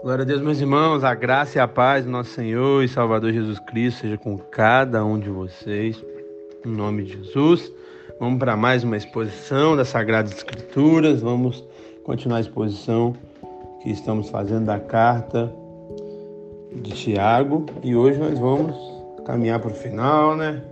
Glória 0.00 0.22
a 0.22 0.24
Deus, 0.24 0.40
meus 0.40 0.60
irmãos, 0.60 1.02
a 1.02 1.12
graça 1.12 1.58
e 1.58 1.60
a 1.60 1.66
paz 1.66 2.04
do 2.04 2.10
nosso 2.10 2.30
Senhor 2.30 2.84
e 2.84 2.88
Salvador 2.88 3.32
Jesus 3.32 3.58
Cristo 3.58 4.02
seja 4.02 4.16
com 4.16 4.38
cada 4.38 5.04
um 5.04 5.18
de 5.18 5.28
vocês, 5.28 6.00
em 6.64 6.70
nome 6.70 7.02
de 7.02 7.14
Jesus. 7.14 7.72
Vamos 8.20 8.38
para 8.38 8.56
mais 8.56 8.84
uma 8.84 8.96
exposição 8.96 9.76
das 9.76 9.88
Sagradas 9.88 10.30
Escrituras, 10.32 11.20
vamos 11.20 11.64
continuar 12.04 12.38
a 12.38 12.40
exposição 12.42 13.12
que 13.82 13.90
estamos 13.90 14.30
fazendo 14.30 14.66
da 14.66 14.78
carta 14.78 15.52
de 16.80 16.92
Tiago 16.92 17.66
e 17.82 17.96
hoje 17.96 18.20
nós 18.20 18.38
vamos 18.38 18.76
caminhar 19.26 19.58
para 19.58 19.72
o 19.72 19.74
final, 19.74 20.36
né? 20.36 20.62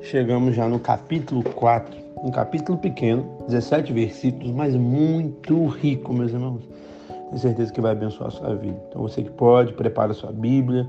Chegamos 0.00 0.54
já 0.54 0.68
no 0.68 0.78
capítulo 0.78 1.42
4, 1.42 1.92
um 2.22 2.30
capítulo 2.30 2.78
pequeno, 2.78 3.36
17 3.48 3.92
versículos, 3.92 4.52
mas 4.52 4.76
muito 4.76 5.66
rico, 5.66 6.12
meus 6.12 6.30
irmãos 6.30 6.75
tenho 7.28 7.38
certeza 7.38 7.72
que 7.72 7.80
vai 7.80 7.92
abençoar 7.92 8.28
a 8.28 8.30
sua 8.30 8.54
vida. 8.54 8.80
Então 8.88 9.02
você 9.02 9.22
que 9.22 9.30
pode, 9.30 9.72
prepara 9.72 10.12
a 10.12 10.14
sua 10.14 10.32
Bíblia, 10.32 10.88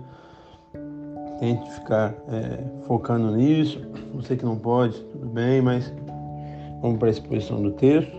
tente 1.40 1.70
ficar 1.72 2.14
é, 2.30 2.64
focando 2.86 3.36
nisso. 3.36 3.82
Você 4.14 4.36
que 4.36 4.46
não 4.46 4.58
pode, 4.58 5.00
tudo 5.06 5.28
bem, 5.28 5.62
mas 5.62 5.94
vamos 6.82 6.98
para 6.98 7.08
a 7.08 7.12
exposição 7.12 7.62
do 7.62 7.72
texto. 7.72 8.16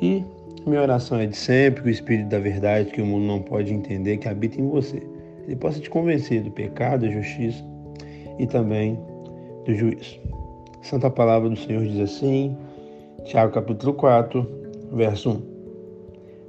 E 0.00 0.24
minha 0.66 0.82
oração 0.82 1.18
é 1.18 1.26
de 1.26 1.36
sempre 1.36 1.82
que 1.82 1.88
o 1.88 1.90
Espírito 1.90 2.28
da 2.28 2.38
verdade, 2.38 2.90
que 2.90 3.00
o 3.00 3.06
mundo 3.06 3.24
não 3.24 3.40
pode 3.40 3.72
entender, 3.72 4.16
que 4.18 4.28
habita 4.28 4.60
em 4.60 4.68
você, 4.68 5.02
ele 5.46 5.56
possa 5.56 5.78
te 5.78 5.88
convencer 5.88 6.42
do 6.42 6.50
pecado, 6.50 7.02
da 7.02 7.08
justiça 7.12 7.64
e 8.38 8.46
também 8.46 8.98
do 9.64 9.74
juízo. 9.74 10.18
Santa 10.82 11.08
Palavra 11.08 11.48
do 11.48 11.56
Senhor 11.56 11.84
diz 11.84 12.00
assim, 12.00 12.56
Tiago 13.24 13.52
capítulo 13.52 13.94
4, 13.94 14.46
verso 14.92 15.30
1. 15.30 15.55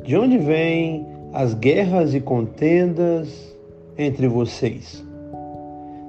De 0.07 0.15
onde 0.15 0.37
vêm 0.37 1.05
as 1.33 1.53
guerras 1.53 2.13
e 2.13 2.21
contendas 2.21 3.53
entre 3.97 4.25
vocês? 4.25 5.05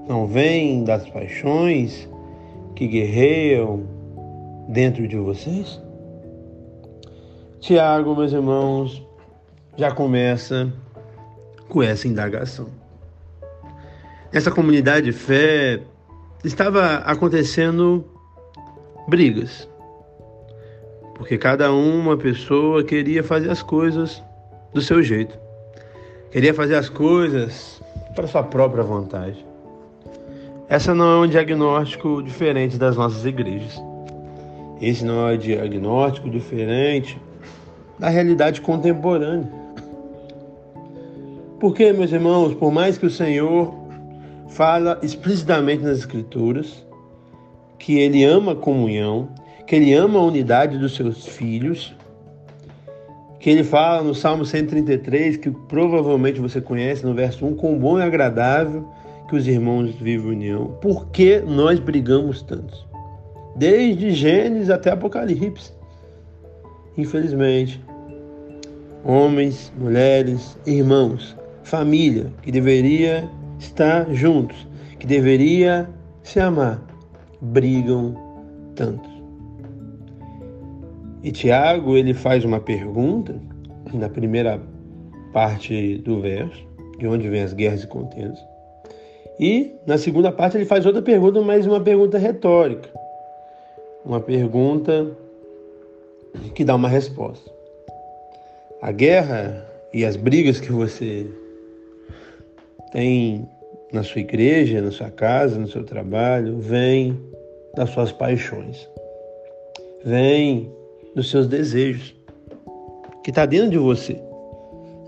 Não 0.07 0.25
vêm 0.25 0.85
das 0.85 1.11
paixões 1.11 2.09
que 2.77 2.87
guerreiam 2.87 3.83
dentro 4.69 5.09
de 5.09 5.17
vocês? 5.17 5.81
Tiago, 7.59 8.15
meus 8.15 8.33
irmãos, 8.33 9.05
já 9.77 9.91
começa 9.91 10.73
com 11.69 11.83
essa 11.83 12.07
indagação. 12.07 12.69
Nessa 14.33 14.53
comunidade 14.53 15.07
de 15.07 15.13
fé 15.13 15.81
estava 16.45 16.99
acontecendo 16.99 18.05
brigas 19.09 19.68
porque 21.19 21.37
cada 21.37 21.73
uma 21.73 22.17
pessoa 22.17 22.83
queria 22.85 23.23
fazer 23.25 23.51
as 23.51 23.61
coisas 23.61 24.23
do 24.73 24.81
seu 24.81 25.03
jeito, 25.03 25.37
queria 26.31 26.55
fazer 26.55 26.77
as 26.77 26.89
coisas 26.89 27.83
para 28.15 28.29
sua 28.29 28.45
própria 28.45 28.85
vontade. 28.85 29.45
Essa 30.69 30.95
não 30.95 31.11
é 31.11 31.27
um 31.27 31.29
diagnóstico 31.29 32.23
diferente 32.23 32.79
das 32.79 32.97
nossas 32.97 33.25
igrejas. 33.27 33.83
Esse 34.81 35.05
não 35.05 35.29
é 35.29 35.35
um 35.35 35.39
diagnóstico 35.39 36.31
diferente 36.31 37.21
da 37.99 38.09
realidade 38.09 38.61
contemporânea. 38.61 39.51
Porque, 41.59 41.93
meus 41.93 42.13
irmãos, 42.13 42.55
por 42.55 42.71
mais 42.71 42.97
que 42.97 43.07
o 43.07 43.11
Senhor 43.11 43.75
fala 44.51 44.99
explicitamente 45.03 45.83
nas 45.83 45.99
Escrituras 45.99 46.87
que 47.79 47.99
Ele 47.99 48.23
ama 48.23 48.55
comunhão, 48.55 49.29
que 49.69 49.77
ele 49.77 49.93
ama 49.93 50.19
a 50.19 50.23
unidade 50.23 50.79
dos 50.79 50.97
seus 50.97 51.27
filhos, 51.27 51.95
que 53.39 53.51
ele 53.51 53.63
fala 53.63 54.03
no 54.03 54.15
Salmo 54.15 54.47
133, 54.47 55.37
que 55.37 55.51
provavelmente 55.51 56.41
você 56.41 56.59
conhece 56.59 57.05
no 57.05 57.13
verso 57.13 57.45
1, 57.45 57.55
quão 57.55 57.79
bom 57.79 57.99
e 57.99 58.03
agradável 58.03 58.89
que 59.29 59.37
os 59.37 59.47
irmãos 59.47 59.95
vivem 59.97 60.31
união. 60.31 60.79
Por 60.81 61.09
que 61.11 61.41
nós 61.41 61.79
brigamos 61.79 62.41
tanto? 62.41 62.89
Desde 63.57 64.11
Gênesis 64.13 64.71
até 64.71 64.91
Apocalipse. 64.91 65.71
Infelizmente, 66.97 67.79
homens, 69.05 69.71
mulheres, 69.79 70.57
irmãos, 70.67 71.37
família 71.63 72.33
que 72.41 72.51
deveria 72.51 73.29
estar 73.59 74.11
juntos, 74.15 74.67
que 74.99 75.07
deveria 75.07 75.87
se 76.23 76.41
amar, 76.41 76.83
brigam 77.43 78.17
tanto. 78.75 79.08
E 81.29 81.31
Tiago 81.31 81.95
ele 81.95 82.15
faz 82.15 82.43
uma 82.43 82.59
pergunta 82.59 83.39
na 83.93 84.09
primeira 84.09 84.59
parte 85.31 85.99
do 85.99 86.23
verso, 86.23 86.67
de 86.99 87.07
onde 87.07 87.29
vêm 87.29 87.43
as 87.43 87.53
guerras 87.53 87.83
e 87.83 87.87
contendas. 87.87 88.39
E 89.39 89.75
na 89.87 89.99
segunda 89.99 90.33
parte 90.33 90.57
ele 90.57 90.65
faz 90.65 90.87
outra 90.87 91.03
pergunta, 91.03 91.43
mas 91.43 91.67
uma 91.67 91.83
pergunta 91.83 92.17
retórica. 92.17 92.89
Uma 94.07 94.23
pergunta 94.23 95.07
que 96.55 96.65
dá 96.65 96.75
uma 96.75 96.89
resposta. 96.89 97.51
A 98.81 98.91
guerra 98.91 99.67
e 99.93 100.07
as 100.07 100.17
brigas 100.17 100.59
que 100.59 100.73
você 100.73 101.27
tem 102.91 103.47
na 103.93 104.03
sua 104.03 104.23
igreja, 104.23 104.81
na 104.81 104.91
sua 104.91 105.11
casa, 105.11 105.59
no 105.59 105.69
seu 105.69 105.85
trabalho, 105.85 106.59
vêm 106.59 107.21
das 107.77 107.91
suas 107.91 108.13
paixões. 108.13 108.89
Vêm 110.07 110.78
dos 111.15 111.31
seus 111.31 111.47
desejos, 111.47 112.15
que 113.23 113.31
está 113.31 113.47
dentro 113.47 113.71
de 113.71 113.79
você. 113.79 114.21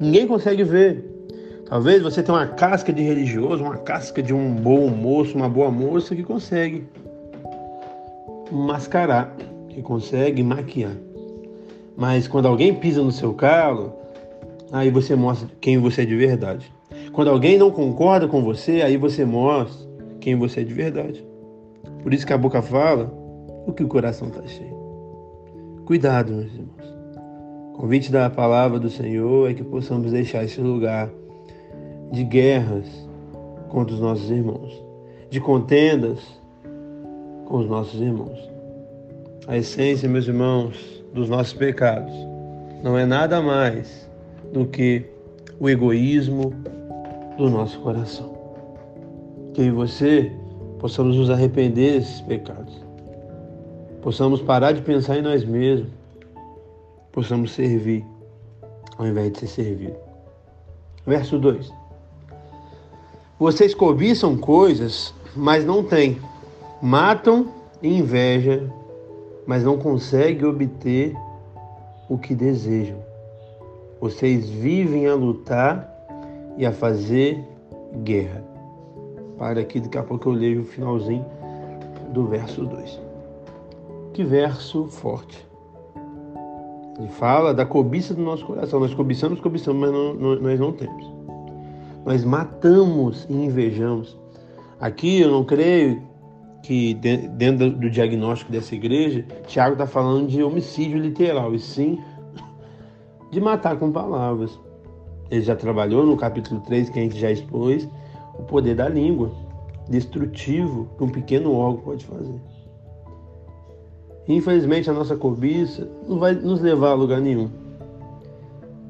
Ninguém 0.00 0.26
consegue 0.26 0.64
ver. 0.64 1.04
Talvez 1.66 2.02
você 2.02 2.22
tenha 2.22 2.36
uma 2.36 2.46
casca 2.46 2.92
de 2.92 3.02
religioso, 3.02 3.62
uma 3.62 3.76
casca 3.76 4.22
de 4.22 4.34
um 4.34 4.54
bom 4.54 4.88
moço, 4.88 5.36
uma 5.36 5.48
boa 5.48 5.70
moça 5.70 6.16
que 6.16 6.22
consegue 6.22 6.84
mascarar, 8.50 9.36
que 9.68 9.80
consegue 9.80 10.42
maquiar. 10.42 10.96
Mas 11.96 12.26
quando 12.26 12.48
alguém 12.48 12.74
pisa 12.74 13.02
no 13.02 13.12
seu 13.12 13.34
calo, 13.34 13.92
aí 14.72 14.90
você 14.90 15.14
mostra 15.14 15.48
quem 15.60 15.78
você 15.78 16.02
é 16.02 16.06
de 16.06 16.16
verdade. 16.16 16.72
Quando 17.12 17.30
alguém 17.30 17.58
não 17.58 17.70
concorda 17.70 18.26
com 18.26 18.42
você, 18.42 18.82
aí 18.82 18.96
você 18.96 19.24
mostra 19.24 19.88
quem 20.20 20.36
você 20.36 20.62
é 20.62 20.64
de 20.64 20.74
verdade. 20.74 21.24
Por 22.02 22.14
isso 22.14 22.26
que 22.26 22.32
a 22.32 22.38
boca 22.38 22.62
fala 22.62 23.12
o 23.66 23.72
que 23.72 23.84
o 23.84 23.88
coração 23.88 24.28
está 24.28 24.46
cheio. 24.46 24.79
Cuidado, 25.90 26.32
meus 26.32 26.52
irmãos. 26.52 26.94
O 27.74 27.78
convite 27.78 28.12
da 28.12 28.30
palavra 28.30 28.78
do 28.78 28.88
Senhor 28.88 29.50
é 29.50 29.54
que 29.54 29.64
possamos 29.64 30.12
deixar 30.12 30.44
esse 30.44 30.60
lugar 30.60 31.10
de 32.12 32.22
guerras 32.22 32.86
contra 33.70 33.96
os 33.96 34.00
nossos 34.00 34.30
irmãos, 34.30 34.72
de 35.28 35.40
contendas 35.40 36.20
com 37.44 37.58
os 37.58 37.68
nossos 37.68 38.00
irmãos. 38.00 38.38
A 39.48 39.56
essência, 39.56 40.08
meus 40.08 40.28
irmãos, 40.28 40.76
dos 41.12 41.28
nossos 41.28 41.54
pecados 41.54 42.14
não 42.84 42.96
é 42.96 43.04
nada 43.04 43.42
mais 43.42 44.08
do 44.52 44.66
que 44.66 45.04
o 45.58 45.68
egoísmo 45.68 46.54
do 47.36 47.50
nosso 47.50 47.80
coração. 47.80 48.32
Que 49.54 49.62
eu 49.62 49.66
e 49.66 49.70
você 49.72 50.30
possamos 50.78 51.16
nos 51.16 51.30
arrepender 51.30 51.98
desses 51.98 52.20
pecados 52.20 52.89
possamos 54.02 54.40
parar 54.40 54.72
de 54.72 54.82
pensar 54.82 55.18
em 55.18 55.22
nós 55.22 55.44
mesmos, 55.44 55.90
possamos 57.12 57.52
servir 57.52 58.04
ao 58.96 59.06
invés 59.06 59.32
de 59.32 59.40
ser 59.40 59.46
servido. 59.46 59.96
Verso 61.06 61.38
2: 61.38 61.72
Vocês 63.38 63.74
cobiçam 63.74 64.36
coisas, 64.36 65.14
mas 65.34 65.64
não 65.64 65.82
têm, 65.82 66.18
matam 66.82 67.48
e 67.82 68.02
mas 69.46 69.64
não 69.64 69.78
conseguem 69.78 70.44
obter 70.44 71.16
o 72.08 72.18
que 72.18 72.34
desejam. 72.34 72.98
Vocês 74.00 74.48
vivem 74.48 75.06
a 75.06 75.14
lutar 75.14 75.88
e 76.56 76.66
a 76.66 76.72
fazer 76.72 77.42
guerra. 78.02 78.44
Para 79.38 79.60
aqui, 79.60 79.80
daqui 79.80 79.96
a 79.96 80.02
pouco 80.02 80.28
eu 80.28 80.32
leio 80.32 80.60
o 80.60 80.64
finalzinho 80.64 81.24
do 82.12 82.26
verso 82.26 82.64
2. 82.66 83.09
Que 84.12 84.24
verso 84.24 84.86
forte. 84.86 85.46
Ele 86.98 87.08
fala 87.08 87.54
da 87.54 87.64
cobiça 87.64 88.12
do 88.12 88.20
nosso 88.20 88.44
coração. 88.44 88.80
Nós 88.80 88.92
cobiçamos, 88.92 89.40
cobiçamos, 89.40 89.80
mas 89.80 89.92
não, 89.92 90.14
não, 90.14 90.40
nós 90.40 90.60
não 90.60 90.72
temos. 90.72 91.10
Nós 92.04 92.24
matamos 92.24 93.26
e 93.28 93.32
invejamos. 93.32 94.18
Aqui 94.78 95.20
eu 95.20 95.30
não 95.30 95.44
creio 95.44 96.02
que 96.62 96.94
dentro 96.94 97.70
do 97.70 97.90
diagnóstico 97.90 98.52
dessa 98.52 98.74
igreja, 98.74 99.24
Tiago 99.46 99.72
está 99.72 99.86
falando 99.86 100.28
de 100.28 100.42
homicídio 100.42 100.98
literal, 100.98 101.54
e 101.54 101.58
sim 101.58 101.98
de 103.30 103.40
matar 103.40 103.78
com 103.78 103.90
palavras. 103.90 104.58
Ele 105.30 105.42
já 105.42 105.54
trabalhou 105.54 106.04
no 106.04 106.16
capítulo 106.16 106.60
3, 106.60 106.90
que 106.90 106.98
a 106.98 107.02
gente 107.02 107.18
já 107.18 107.30
expôs, 107.30 107.88
o 108.38 108.42
poder 108.42 108.74
da 108.74 108.88
língua, 108.88 109.30
destrutivo 109.88 110.88
que 110.98 111.04
um 111.04 111.08
pequeno 111.08 111.54
órgão 111.54 111.82
pode 111.82 112.04
fazer. 112.04 112.40
Infelizmente, 114.28 114.88
a 114.88 114.92
nossa 114.92 115.16
cobiça 115.16 115.88
não 116.08 116.18
vai 116.18 116.34
nos 116.34 116.60
levar 116.60 116.90
a 116.90 116.94
lugar 116.94 117.20
nenhum. 117.20 117.50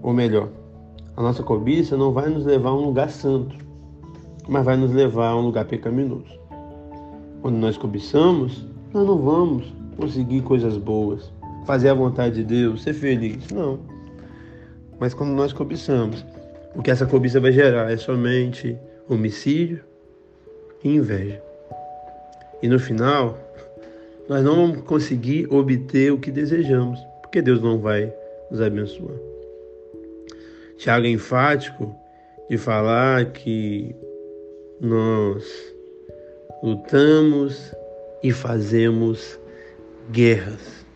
Ou 0.02 0.12
melhor, 0.12 0.48
A 1.20 1.22
nossa 1.22 1.42
cobiça 1.42 1.98
não 1.98 2.12
vai 2.12 2.30
nos 2.30 2.46
levar 2.46 2.70
a 2.70 2.74
um 2.74 2.86
lugar 2.86 3.10
santo, 3.10 3.54
mas 4.48 4.64
vai 4.64 4.74
nos 4.74 4.90
levar 4.90 5.28
a 5.28 5.36
um 5.36 5.42
lugar 5.42 5.66
pecaminoso. 5.66 6.40
Quando 7.42 7.56
nós 7.56 7.76
cobiçamos, 7.76 8.66
nós 8.94 9.06
não 9.06 9.18
vamos 9.18 9.70
conseguir 9.98 10.40
coisas 10.40 10.78
boas, 10.78 11.30
fazer 11.66 11.90
a 11.90 11.94
vontade 11.94 12.36
de 12.36 12.44
Deus, 12.44 12.82
ser 12.82 12.94
feliz. 12.94 13.50
Não. 13.50 13.80
Mas 14.98 15.12
quando 15.12 15.32
nós 15.32 15.52
cobiçamos, 15.52 16.24
o 16.74 16.82
que 16.82 16.90
essa 16.90 17.04
cobiça 17.04 17.38
vai 17.38 17.52
gerar 17.52 17.92
é 17.92 17.98
somente 17.98 18.78
homicídio 19.06 19.84
e 20.82 20.96
inveja. 20.96 21.42
E 22.62 22.68
no 22.68 22.78
final, 22.78 23.36
nós 24.30 24.44
não 24.44 24.54
vamos 24.54 24.82
conseguir 24.82 25.52
obter 25.52 26.12
o 26.12 26.18
que 26.18 26.30
desejamos, 26.30 27.04
porque 27.20 27.42
Deus 27.42 27.60
não 27.60 27.80
vai 27.80 28.14
nos 28.48 28.60
abençoar. 28.60 29.16
Tiago 30.78 31.04
é 31.04 31.10
enfático 31.10 31.92
de 32.48 32.56
falar 32.56 33.32
que 33.32 33.92
nós 34.80 35.44
lutamos 36.62 37.74
e 38.22 38.30
fazemos 38.30 39.36
guerras. 40.12 40.86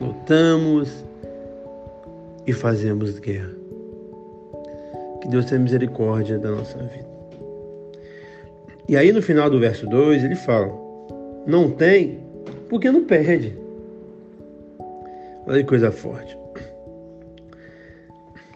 Lutamos 0.00 1.04
e 2.46 2.54
fazemos 2.54 3.18
guerra. 3.18 3.54
Que 5.20 5.28
Deus 5.28 5.44
tenha 5.44 5.60
misericórdia 5.60 6.38
da 6.38 6.52
nossa 6.52 6.78
vida. 6.78 7.08
E 8.88 8.96
aí 8.96 9.12
no 9.12 9.20
final 9.20 9.50
do 9.50 9.60
verso 9.60 9.86
2 9.86 10.24
ele 10.24 10.36
fala: 10.36 10.72
Não 11.46 11.70
tem 11.70 12.26
porque 12.68 12.90
não 12.90 13.04
perde. 13.04 13.56
Olha 15.46 15.62
que 15.62 15.68
coisa 15.68 15.90
forte. 15.90 16.36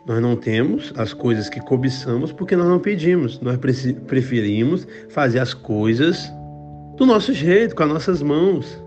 Nós 0.05 0.21
não 0.21 0.35
temos 0.35 0.93
as 0.97 1.15
coisas 1.15 1.49
que 1.49 1.61
cobiçamos 1.61 2.33
porque 2.33 2.57
nós 2.57 2.67
não 2.67 2.79
pedimos. 2.79 3.41
Nós 3.41 3.57
preferimos 4.07 4.87
fazer 5.09 5.39
as 5.39 5.55
coisas 5.55 6.31
do 6.97 7.07
nosso 7.07 7.33
jeito, 7.33 7.75
com 7.75 7.85
as 7.85 7.89
nossas 7.89 8.21
mãos. 8.21 8.83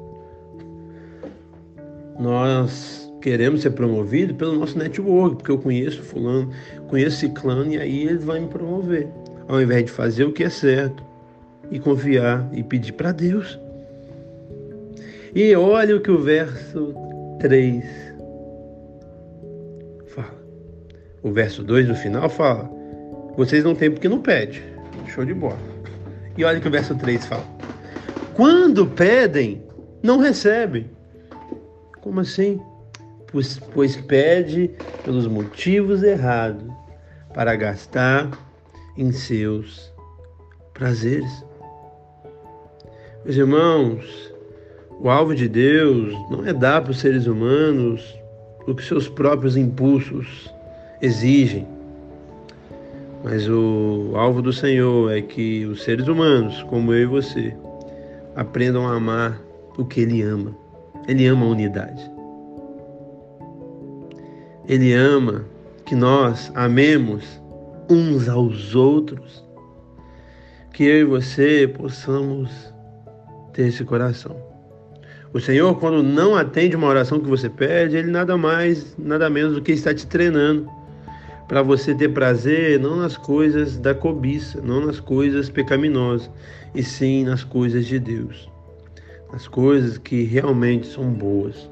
Nós 2.20 3.12
queremos 3.22 3.62
ser 3.62 3.72
promovidos 3.72 4.36
pelo 4.36 4.60
nosso 4.60 4.78
network, 4.78 5.38
porque 5.38 5.52
eu 5.52 5.58
conheço 5.58 6.04
fulano, 6.04 6.52
conheço 6.88 7.18
ciclano 7.18 7.72
e 7.72 7.80
aí 7.80 8.04
ele 8.04 8.20
vai 8.20 8.40
me 8.40 8.48
promover. 8.48 9.08
Ao 9.48 9.62
invés 9.62 9.86
de 9.86 9.92
fazer 9.92 10.26
o 10.26 10.34
que 10.34 10.44
é 10.44 10.50
certo 10.50 11.04
e 11.72 11.80
confiar 11.80 12.48
e 12.54 12.62
pedir 12.62 12.92
para 12.92 13.12
Deus. 13.12 13.60
E 15.36 15.54
olha 15.54 15.98
o 15.98 16.00
que 16.00 16.10
o 16.10 16.18
verso 16.18 16.96
3 17.42 17.84
fala. 20.08 20.34
O 21.22 21.30
verso 21.34 21.62
2 21.62 21.90
no 21.90 21.96
final 21.96 22.30
fala: 22.30 22.72
Vocês 23.36 23.62
não 23.62 23.76
têm 23.76 23.92
porque 23.92 24.08
não 24.08 24.22
pede. 24.22 24.64
Show 25.08 25.26
de 25.26 25.34
bola. 25.34 25.60
E 26.38 26.46
olha 26.46 26.58
o 26.58 26.62
que 26.62 26.70
o 26.70 26.72
verso 26.72 26.96
3 26.96 27.26
fala: 27.26 27.44
Quando 28.34 28.88
pedem, 28.88 29.62
não 30.02 30.20
recebem. 30.20 30.90
Como 32.00 32.22
assim? 32.22 32.62
Pois, 33.30 33.60
pois 33.74 33.98
pede 33.98 34.72
pelos 35.04 35.28
motivos 35.28 36.02
errados 36.02 36.66
para 37.34 37.58
gastar 37.58 38.32
em 38.96 39.12
seus 39.12 39.94
prazeres. 40.74 41.46
Meus 43.26 43.36
irmãos, 43.36 44.35
o 45.00 45.10
alvo 45.10 45.36
de 45.36 45.48
Deus 45.48 46.14
não 46.30 46.46
é 46.46 46.54
dar 46.54 46.82
para 46.82 46.92
os 46.92 47.00
seres 47.00 47.28
humanos 47.28 48.18
o 48.68 48.74
que 48.74 48.84
seus 48.84 49.08
próprios 49.08 49.56
impulsos 49.58 50.54
exigem, 51.02 51.68
mas 53.24 53.50
o 53.50 54.12
alvo 54.16 54.40
do 54.40 54.54
Senhor 54.54 55.12
é 55.12 55.20
que 55.20 55.66
os 55.66 55.84
seres 55.84 56.08
humanos, 56.08 56.62
como 56.70 56.94
eu 56.94 57.02
e 57.02 57.06
você, 57.06 57.56
aprendam 58.36 58.88
a 58.88 58.96
amar 58.96 59.42
o 59.80 59.84
que 59.84 60.02
Ele 60.02 60.22
ama. 60.22 60.56
Ele 61.08 61.26
ama 61.26 61.46
a 61.46 61.50
unidade. 61.50 62.12
Ele 64.68 64.94
ama 64.94 65.44
que 65.86 65.96
nós 65.96 66.52
amemos 66.54 67.42
uns 67.90 68.30
aos 68.30 68.76
outros, 68.76 69.44
que 70.72 70.84
eu 70.84 71.00
e 71.00 71.04
você 71.04 71.68
possamos 71.68 72.52
ter 73.54 73.70
esse 73.70 73.84
coração. 73.84 74.45
O 75.36 75.40
Senhor, 75.42 75.78
quando 75.82 76.02
não 76.02 76.34
atende 76.34 76.78
uma 76.78 76.88
oração 76.88 77.20
que 77.20 77.28
você 77.28 77.50
pede, 77.50 77.98
Ele 77.98 78.10
nada 78.10 78.38
mais, 78.38 78.96
nada 78.98 79.30
menos 79.30 79.56
do 79.56 79.62
que 79.62 79.74
está 79.74 79.94
te 79.94 80.08
treinando 80.08 80.66
para 81.46 81.62
você 81.62 81.94
ter 81.94 82.08
prazer 82.14 82.80
não 82.80 82.96
nas 82.96 83.18
coisas 83.18 83.78
da 83.78 83.94
cobiça, 83.94 84.62
não 84.62 84.86
nas 84.86 85.02
coisas 85.02 85.50
pecaminosas, 85.50 86.32
e 86.74 86.82
sim 86.82 87.26
nas 87.26 87.44
coisas 87.44 87.86
de 87.86 88.00
Deus, 88.00 88.50
nas 89.30 89.46
coisas 89.46 89.98
que 89.98 90.24
realmente 90.24 90.88
são 90.88 91.12
boas. 91.12 91.70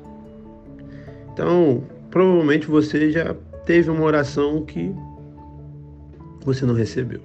Então, 1.32 1.86
provavelmente 2.12 2.68
você 2.68 3.12
já 3.12 3.34
teve 3.66 3.90
uma 3.90 4.04
oração 4.04 4.66
que 4.66 4.94
você 6.44 6.66
não 6.66 6.74
recebeu. 6.74 7.22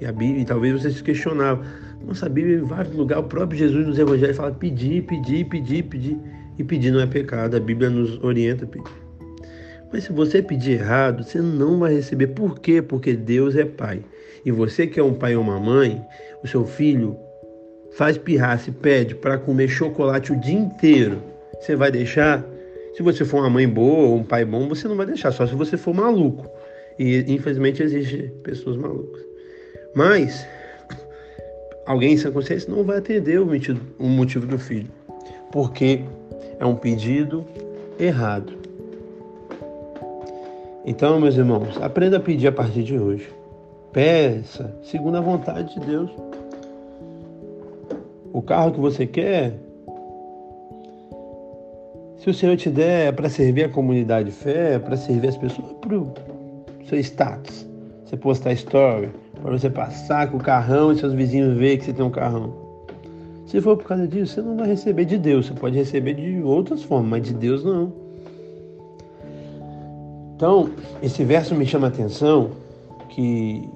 E 0.00 0.06
a 0.06 0.10
Bíblia, 0.10 0.46
talvez 0.46 0.80
você 0.80 0.90
se 0.90 1.02
questionava, 1.02 1.62
nossa 2.06 2.28
Bíblia, 2.28 2.58
em 2.58 2.64
vários 2.64 2.94
lugares, 2.94 3.24
o 3.24 3.28
próprio 3.28 3.58
Jesus 3.58 3.86
nos 3.86 3.98
evangelhos 3.98 4.36
fala 4.36 4.52
pedir, 4.52 5.02
pedir, 5.02 5.44
pedir, 5.46 5.82
pedir. 5.84 6.18
E 6.58 6.64
pedir 6.64 6.90
não 6.90 7.00
é 7.00 7.06
pecado, 7.06 7.56
a 7.56 7.60
Bíblia 7.60 7.88
nos 7.88 8.22
orienta 8.22 8.64
a 8.64 8.68
pedir. 8.68 8.92
Mas 9.92 10.04
se 10.04 10.12
você 10.12 10.42
pedir 10.42 10.72
errado, 10.72 11.22
você 11.22 11.40
não 11.40 11.78
vai 11.78 11.94
receber. 11.94 12.28
Por 12.28 12.58
quê? 12.58 12.80
Porque 12.80 13.14
Deus 13.14 13.56
é 13.56 13.64
pai. 13.64 14.02
E 14.44 14.50
você 14.50 14.86
que 14.86 14.98
é 14.98 15.02
um 15.02 15.14
pai 15.14 15.36
ou 15.36 15.42
uma 15.42 15.60
mãe, 15.60 16.02
o 16.42 16.48
seu 16.48 16.64
filho 16.64 17.16
faz 17.92 18.16
pirraça 18.16 18.70
e 18.70 18.72
pede 18.72 19.14
para 19.14 19.38
comer 19.38 19.68
chocolate 19.68 20.32
o 20.32 20.40
dia 20.40 20.58
inteiro. 20.58 21.22
Você 21.60 21.76
vai 21.76 21.90
deixar? 21.90 22.44
Se 22.94 23.02
você 23.02 23.24
for 23.24 23.38
uma 23.38 23.50
mãe 23.50 23.68
boa 23.68 24.08
ou 24.08 24.16
um 24.16 24.24
pai 24.24 24.44
bom, 24.44 24.68
você 24.68 24.88
não 24.88 24.96
vai 24.96 25.06
deixar, 25.06 25.30
só 25.30 25.46
se 25.46 25.54
você 25.54 25.76
for 25.76 25.94
maluco. 25.94 26.50
E 26.98 27.24
infelizmente 27.28 27.82
existem 27.82 28.28
pessoas 28.42 28.76
malucas. 28.76 29.22
Mas 29.94 30.46
alguém 31.86 32.16
sem 32.16 32.30
consciência 32.30 32.72
não 32.72 32.84
vai 32.84 32.98
atender 32.98 33.40
o 33.40 33.46
motivo, 33.46 33.80
o 33.98 34.06
motivo 34.06 34.46
do 34.46 34.58
filho, 34.58 34.90
porque 35.50 36.00
é 36.58 36.66
um 36.66 36.74
pedido 36.74 37.44
errado. 37.98 38.52
Então, 40.84 41.20
meus 41.20 41.36
irmãos, 41.36 41.80
aprenda 41.80 42.16
a 42.16 42.20
pedir 42.20 42.48
a 42.48 42.52
partir 42.52 42.82
de 42.82 42.98
hoje. 42.98 43.28
Peça 43.92 44.74
segundo 44.82 45.16
a 45.16 45.20
vontade 45.20 45.74
de 45.74 45.86
Deus. 45.86 46.10
O 48.32 48.40
carro 48.42 48.72
que 48.72 48.80
você 48.80 49.06
quer, 49.06 49.54
se 52.16 52.30
o 52.30 52.34
Senhor 52.34 52.56
te 52.56 52.70
der 52.70 53.08
é 53.08 53.12
para 53.12 53.28
servir 53.28 53.64
a 53.64 53.68
comunidade 53.68 54.30
de 54.30 54.34
fé, 54.34 54.74
é 54.74 54.78
para 54.78 54.96
servir 54.96 55.28
as 55.28 55.36
pessoas, 55.36 55.72
para 55.80 55.98
o 55.98 56.12
seu 56.88 56.98
status. 56.98 57.66
Você 58.04 58.16
postar 58.16 58.52
story, 58.52 59.10
para 59.42 59.58
você 59.58 59.68
passar 59.68 60.30
com 60.30 60.36
o 60.36 60.40
carrão 60.40 60.92
e 60.92 60.96
seus 60.96 61.12
vizinhos 61.12 61.56
verem 61.58 61.78
que 61.78 61.84
você 61.84 61.92
tem 61.92 62.04
um 62.04 62.10
carrão. 62.10 62.54
Se 63.46 63.60
for 63.60 63.76
por 63.76 63.86
causa 63.86 64.06
disso, 64.06 64.34
você 64.34 64.40
não 64.40 64.56
vai 64.56 64.68
receber 64.68 65.04
de 65.04 65.18
Deus. 65.18 65.46
Você 65.46 65.54
pode 65.54 65.76
receber 65.76 66.14
de 66.14 66.40
outras 66.42 66.82
formas, 66.82 67.10
mas 67.10 67.22
de 67.24 67.34
Deus 67.34 67.64
não. 67.64 67.92
Então, 70.36 70.70
esse 71.02 71.22
verso 71.24 71.54
me 71.54 71.66
chama 71.66 71.88
a 71.88 71.90
atenção 71.90 72.50
que 73.10 73.68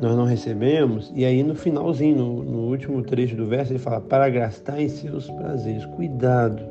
nós 0.00 0.16
não 0.16 0.24
recebemos, 0.24 1.12
e 1.14 1.24
aí 1.24 1.42
no 1.42 1.54
finalzinho, 1.54 2.16
no, 2.16 2.44
no 2.44 2.58
último 2.70 3.02
trecho 3.02 3.34
do 3.34 3.46
verso, 3.46 3.72
ele 3.72 3.78
fala: 3.78 4.00
para 4.00 4.28
gastar 4.28 4.80
em 4.80 4.88
seus 4.88 5.28
prazeres. 5.30 5.84
Cuidado 5.86 6.62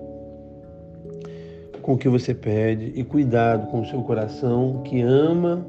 com 1.82 1.94
o 1.94 1.98
que 1.98 2.08
você 2.08 2.34
pede 2.34 2.94
e 2.96 3.04
cuidado 3.04 3.68
com 3.68 3.82
o 3.82 3.86
seu 3.86 4.02
coração 4.04 4.82
que 4.86 5.02
ama 5.02 5.66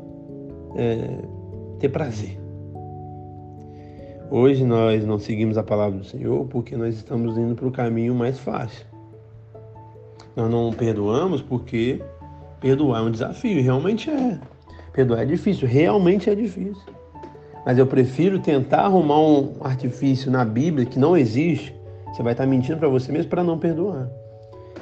é, 0.76 1.18
ter 1.80 1.88
prazer. 1.88 2.43
Hoje 4.36 4.64
nós 4.64 5.06
não 5.06 5.16
seguimos 5.16 5.56
a 5.56 5.62
palavra 5.62 5.96
do 5.96 6.04
Senhor 6.04 6.44
porque 6.46 6.76
nós 6.76 6.96
estamos 6.96 7.38
indo 7.38 7.54
para 7.54 7.68
o 7.68 7.70
caminho 7.70 8.12
mais 8.16 8.36
fácil. 8.36 8.84
Nós 10.34 10.50
não 10.50 10.72
perdoamos 10.72 11.40
porque 11.40 12.02
perdoar 12.60 12.98
é 12.98 13.02
um 13.04 13.12
desafio, 13.12 13.62
realmente 13.62 14.10
é. 14.10 14.40
Perdoar 14.92 15.22
é 15.22 15.24
difícil, 15.24 15.68
realmente 15.68 16.28
é 16.28 16.34
difícil. 16.34 16.82
Mas 17.64 17.78
eu 17.78 17.86
prefiro 17.86 18.40
tentar 18.40 18.80
arrumar 18.80 19.20
um 19.20 19.52
artifício 19.60 20.32
na 20.32 20.44
Bíblia 20.44 20.84
que 20.84 20.98
não 20.98 21.16
existe. 21.16 21.72
Você 22.08 22.20
vai 22.20 22.32
estar 22.32 22.44
mentindo 22.44 22.78
para 22.78 22.88
você 22.88 23.12
mesmo 23.12 23.30
para 23.30 23.44
não 23.44 23.56
perdoar. 23.56 24.10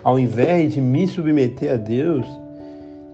Ao 0.03 0.19
invés 0.19 0.73
de 0.73 0.81
me 0.81 1.07
submeter 1.07 1.75
a 1.75 1.77
Deus, 1.77 2.25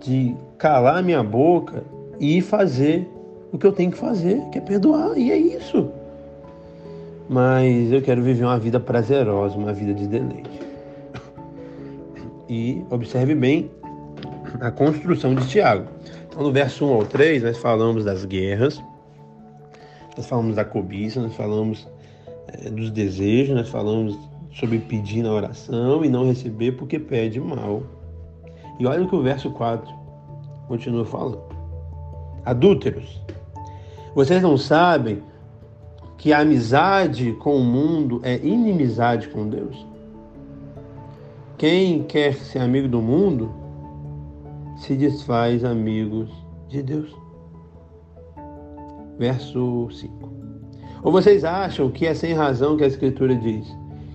de 0.05 0.37
calar 0.57 1.03
minha 1.03 1.25
boca 1.25 1.83
e 2.21 2.41
fazer 2.41 3.09
o 3.51 3.59
que 3.59 3.67
eu 3.67 3.73
tenho 3.73 3.91
que 3.91 3.99
fazer, 3.99 4.41
que 4.53 4.59
é 4.59 4.61
perdoar. 4.61 5.19
E 5.19 5.33
é 5.33 5.37
isso 5.37 5.98
mas 7.29 7.93
eu 7.93 8.01
quero 8.01 8.23
viver 8.23 8.45
uma 8.45 8.59
vida 8.59 8.81
prazerosa, 8.81 9.57
uma 9.57 9.73
vida 9.73 9.93
de 9.93 10.07
deleite. 10.07 10.61
E 12.49 12.83
observe 12.91 13.35
bem 13.35 13.71
a 14.61 14.71
construção 14.71 15.35
de 15.35 15.47
Tiago. 15.47 15.87
Então, 16.29 16.43
no 16.43 16.51
verso 16.51 16.87
1 16.87 16.95
ao 16.95 17.05
3, 17.05 17.43
nós 17.43 17.59
falamos 17.59 18.05
das 18.05 18.25
guerras, 18.25 18.83
nós 20.17 20.27
falamos 20.27 20.57
da 20.57 20.65
cobiça, 20.65 21.21
nós 21.21 21.35
falamos 21.35 21.87
é, 22.49 22.71
dos 22.71 22.91
desejos, 22.91 23.55
nós 23.55 23.69
falamos 23.69 24.19
sobre 24.53 24.79
pedir 24.79 25.23
na 25.23 25.33
oração 25.33 26.05
e 26.05 26.09
não 26.09 26.27
receber 26.27 26.73
porque 26.73 26.99
pede 26.99 27.39
mal. 27.39 27.83
E 28.81 28.87
olha 28.87 29.05
o 29.05 29.09
que 29.09 29.15
o 29.15 29.23
verso 29.23 29.51
4 29.51 29.93
continua 30.67 31.05
falando. 31.05 31.43
Adúlteros, 32.45 33.21
vocês 34.15 34.43
não 34.43 34.57
sabem 34.57 35.23
que 36.19 36.33
a 36.33 36.41
amizade 36.41 37.33
com 37.35 37.57
o 37.57 37.65
mundo 37.65 38.21
é 38.25 38.37
inimizade 38.37 39.29
com 39.29 39.49
Deus? 39.49 39.87
Quem 41.57 42.03
quer 42.03 42.35
ser 42.35 42.59
amigo 42.59 42.89
do 42.89 43.01
mundo 43.01 43.53
se 44.77 44.95
desfaz 44.95 45.65
amigos 45.65 46.29
de 46.69 46.83
Deus. 46.83 47.17
Verso 49.17 49.89
5. 49.91 50.33
Ou 51.03 51.13
vocês 51.13 51.45
acham 51.45 51.91
que 51.91 52.07
é 52.07 52.15
sem 52.15 52.33
razão 52.33 52.77
que 52.77 52.85
a 52.85 52.89
Escritura 52.89 53.35
diz 53.35 53.67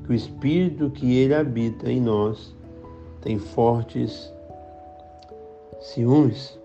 que 0.06 0.12
o 0.12 0.14
Espírito 0.14 0.90
que 0.90 1.18
ele 1.18 1.34
habita 1.34 1.90
em 1.90 2.02
nós 2.02 2.54
tem 3.22 3.40
fortes 3.40 4.32
ciúmes? 5.80 6.58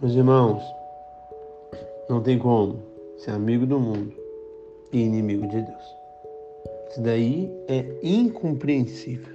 Meus 0.00 0.14
irmãos, 0.14 0.62
não 2.08 2.20
tem 2.20 2.38
como 2.38 2.89
ser 3.20 3.32
amigo 3.32 3.66
do 3.66 3.78
mundo 3.78 4.14
e 4.90 5.02
inimigo 5.02 5.46
de 5.46 5.60
Deus. 5.60 5.96
Isso 6.90 7.02
daí 7.02 7.50
é 7.68 7.84
incompreensível. 8.02 9.34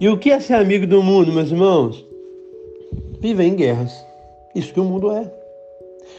E 0.00 0.08
o 0.08 0.16
que 0.16 0.30
é 0.30 0.40
ser 0.40 0.54
amigo 0.54 0.86
do 0.86 1.02
mundo, 1.02 1.30
meus 1.30 1.50
irmãos? 1.50 2.06
Viver 3.20 3.44
em 3.44 3.54
guerras. 3.54 3.92
Isso 4.54 4.72
que 4.72 4.80
o 4.80 4.84
mundo 4.84 5.10
é. 5.10 5.30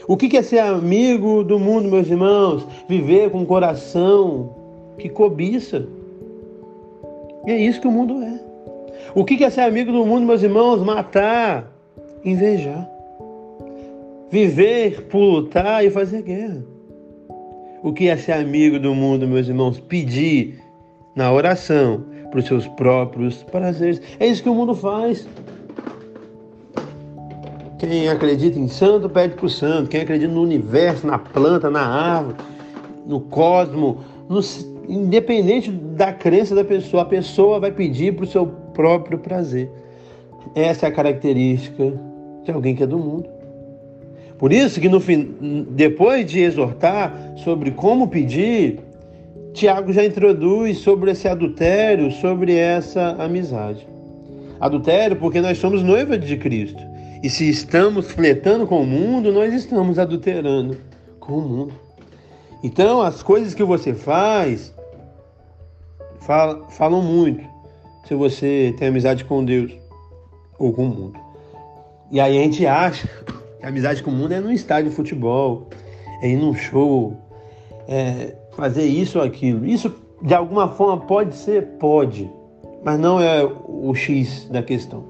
O 0.06 0.16
que 0.16 0.36
é 0.36 0.42
ser 0.42 0.60
amigo 0.60 1.42
do 1.42 1.58
mundo, 1.58 1.88
meus 1.88 2.08
irmãos? 2.08 2.64
Viver 2.88 3.30
com 3.30 3.40
um 3.40 3.44
coração 3.44 4.54
que 4.98 5.08
cobiça. 5.08 5.84
E 7.44 7.50
é 7.50 7.56
isso 7.56 7.80
que 7.80 7.88
o 7.88 7.92
mundo 7.92 8.22
é. 8.22 8.40
O 9.16 9.24
que 9.24 9.42
é 9.42 9.50
ser 9.50 9.62
amigo 9.62 9.90
do 9.90 10.06
mundo, 10.06 10.24
meus 10.24 10.44
irmãos? 10.44 10.80
Matar, 10.80 11.72
invejar. 12.24 12.99
Viver 14.30 15.06
por 15.08 15.18
lutar 15.18 15.84
e 15.84 15.90
fazer 15.90 16.22
guerra. 16.22 16.62
O 17.82 17.92
que 17.92 18.08
é 18.08 18.16
ser 18.16 18.32
amigo 18.32 18.78
do 18.78 18.94
mundo, 18.94 19.26
meus 19.26 19.48
irmãos? 19.48 19.80
Pedir 19.80 20.60
na 21.16 21.32
oração 21.32 22.04
para 22.30 22.38
os 22.38 22.46
seus 22.46 22.66
próprios 22.68 23.42
prazeres. 23.42 24.00
É 24.20 24.26
isso 24.26 24.42
que 24.42 24.48
o 24.48 24.54
mundo 24.54 24.74
faz. 24.74 25.26
Quem 27.78 28.08
acredita 28.08 28.58
em 28.58 28.68
santo, 28.68 29.08
pede 29.08 29.34
para 29.34 29.46
o 29.46 29.48
santo. 29.48 29.88
Quem 29.88 30.02
acredita 30.02 30.32
no 30.32 30.42
universo, 30.42 31.06
na 31.06 31.18
planta, 31.18 31.70
na 31.70 31.82
árvore, 31.82 32.36
no 33.06 33.20
cosmo, 33.20 33.98
no, 34.28 34.40
independente 34.88 35.70
da 35.70 36.12
crença 36.12 36.54
da 36.54 36.64
pessoa, 36.64 37.02
a 37.02 37.06
pessoa 37.06 37.58
vai 37.58 37.72
pedir 37.72 38.14
para 38.14 38.24
o 38.24 38.28
seu 38.28 38.46
próprio 38.46 39.18
prazer. 39.18 39.70
Essa 40.54 40.86
é 40.86 40.88
a 40.88 40.92
característica 40.92 41.92
de 42.44 42.52
alguém 42.52 42.76
que 42.76 42.82
é 42.82 42.86
do 42.86 42.98
mundo. 42.98 43.39
Por 44.40 44.54
isso 44.54 44.80
que 44.80 44.88
no 44.88 44.98
depois 45.70 46.24
de 46.24 46.40
exortar 46.40 47.34
sobre 47.44 47.72
como 47.72 48.08
pedir, 48.08 48.80
Tiago 49.52 49.92
já 49.92 50.02
introduz 50.02 50.78
sobre 50.78 51.10
esse 51.10 51.28
adultério, 51.28 52.10
sobre 52.10 52.56
essa 52.56 53.10
amizade. 53.18 53.86
Adultério 54.58 55.16
porque 55.16 55.42
nós 55.42 55.58
somos 55.58 55.82
noiva 55.82 56.16
de 56.16 56.38
Cristo. 56.38 56.82
E 57.22 57.28
se 57.28 57.50
estamos 57.50 58.12
fletando 58.12 58.66
com 58.66 58.80
o 58.80 58.86
mundo, 58.86 59.30
nós 59.30 59.52
estamos 59.52 59.98
adulterando 59.98 60.78
com 61.20 61.34
o 61.34 61.42
mundo. 61.42 61.74
Então, 62.64 63.02
as 63.02 63.22
coisas 63.22 63.52
que 63.52 63.62
você 63.62 63.92
faz 63.92 64.74
falam 66.70 67.02
muito 67.02 67.44
se 68.08 68.14
você 68.14 68.74
tem 68.78 68.88
amizade 68.88 69.22
com 69.22 69.44
Deus 69.44 69.70
ou 70.58 70.72
com 70.72 70.86
o 70.86 70.88
mundo. 70.88 71.20
E 72.10 72.18
aí 72.18 72.38
a 72.38 72.42
gente 72.42 72.66
acha 72.66 73.06
a 73.62 73.68
amizade 73.68 74.02
com 74.02 74.10
o 74.10 74.14
mundo 74.14 74.32
é 74.32 74.40
num 74.40 74.52
estádio 74.52 74.90
de 74.90 74.96
futebol, 74.96 75.68
é 76.22 76.28
ir 76.28 76.36
num 76.36 76.54
show, 76.54 77.16
é 77.88 78.34
fazer 78.52 78.84
isso 78.84 79.18
ou 79.18 79.24
aquilo. 79.24 79.66
Isso 79.66 79.94
de 80.22 80.34
alguma 80.34 80.68
forma 80.68 80.98
pode 81.06 81.34
ser? 81.34 81.66
Pode, 81.78 82.30
mas 82.84 82.98
não 82.98 83.20
é 83.20 83.44
o 83.44 83.94
X 83.94 84.48
da 84.50 84.62
questão. 84.62 85.04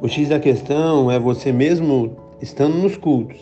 O 0.00 0.08
X 0.08 0.28
da 0.28 0.38
questão 0.38 1.10
é 1.10 1.18
você 1.18 1.52
mesmo 1.52 2.16
estando 2.40 2.76
nos 2.76 2.96
cultos, 2.96 3.40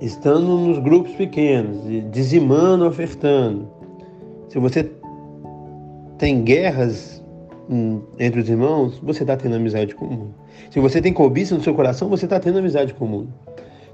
estando 0.00 0.58
nos 0.58 0.78
grupos 0.78 1.12
pequenos, 1.12 1.84
dizimando, 2.10 2.86
ofertando. 2.86 3.68
Se 4.48 4.58
você 4.58 4.90
tem 6.18 6.42
guerras 6.42 7.22
hum, 7.68 8.00
entre 8.18 8.40
os 8.40 8.48
irmãos, 8.48 8.98
você 8.98 9.22
está 9.22 9.36
tendo 9.36 9.56
amizade 9.56 9.94
com 9.94 10.06
o 10.06 10.10
mundo. 10.10 10.34
Se 10.70 10.80
você 10.80 11.00
tem 11.00 11.12
cobiça 11.12 11.54
no 11.54 11.62
seu 11.62 11.74
coração, 11.74 12.08
você 12.08 12.26
está 12.26 12.40
tendo 12.40 12.58
amizade 12.58 12.94
com 12.94 13.04
o 13.04 13.08
mundo. 13.08 13.32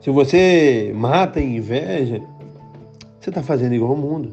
Se 0.00 0.10
você 0.10 0.92
mata 0.94 1.40
em 1.40 1.56
inveja, 1.56 2.22
você 3.20 3.30
está 3.30 3.42
fazendo 3.42 3.74
igual 3.74 3.90
ao 3.90 3.96
mundo. 3.96 4.32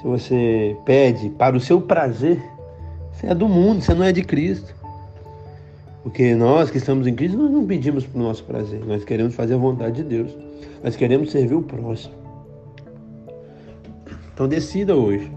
Se 0.00 0.04
você 0.04 0.76
pede 0.84 1.30
para 1.30 1.56
o 1.56 1.60
seu 1.60 1.80
prazer, 1.80 2.42
você 3.12 3.28
é 3.28 3.34
do 3.34 3.48
mundo, 3.48 3.80
você 3.80 3.94
não 3.94 4.04
é 4.04 4.10
de 4.10 4.24
Cristo. 4.24 4.74
Porque 6.02 6.34
nós 6.34 6.68
que 6.68 6.78
estamos 6.78 7.06
em 7.06 7.14
Cristo, 7.14 7.38
nós 7.38 7.50
não 7.50 7.64
pedimos 7.64 8.04
para 8.04 8.20
o 8.20 8.24
nosso 8.24 8.42
prazer, 8.42 8.84
nós 8.84 9.04
queremos 9.04 9.36
fazer 9.36 9.54
a 9.54 9.58
vontade 9.58 10.02
de 10.02 10.02
Deus. 10.02 10.36
Nós 10.82 10.96
queremos 10.96 11.30
servir 11.30 11.54
o 11.54 11.62
próximo. 11.62 12.14
Então 14.34 14.48
decida 14.48 14.96
hoje. 14.96 15.30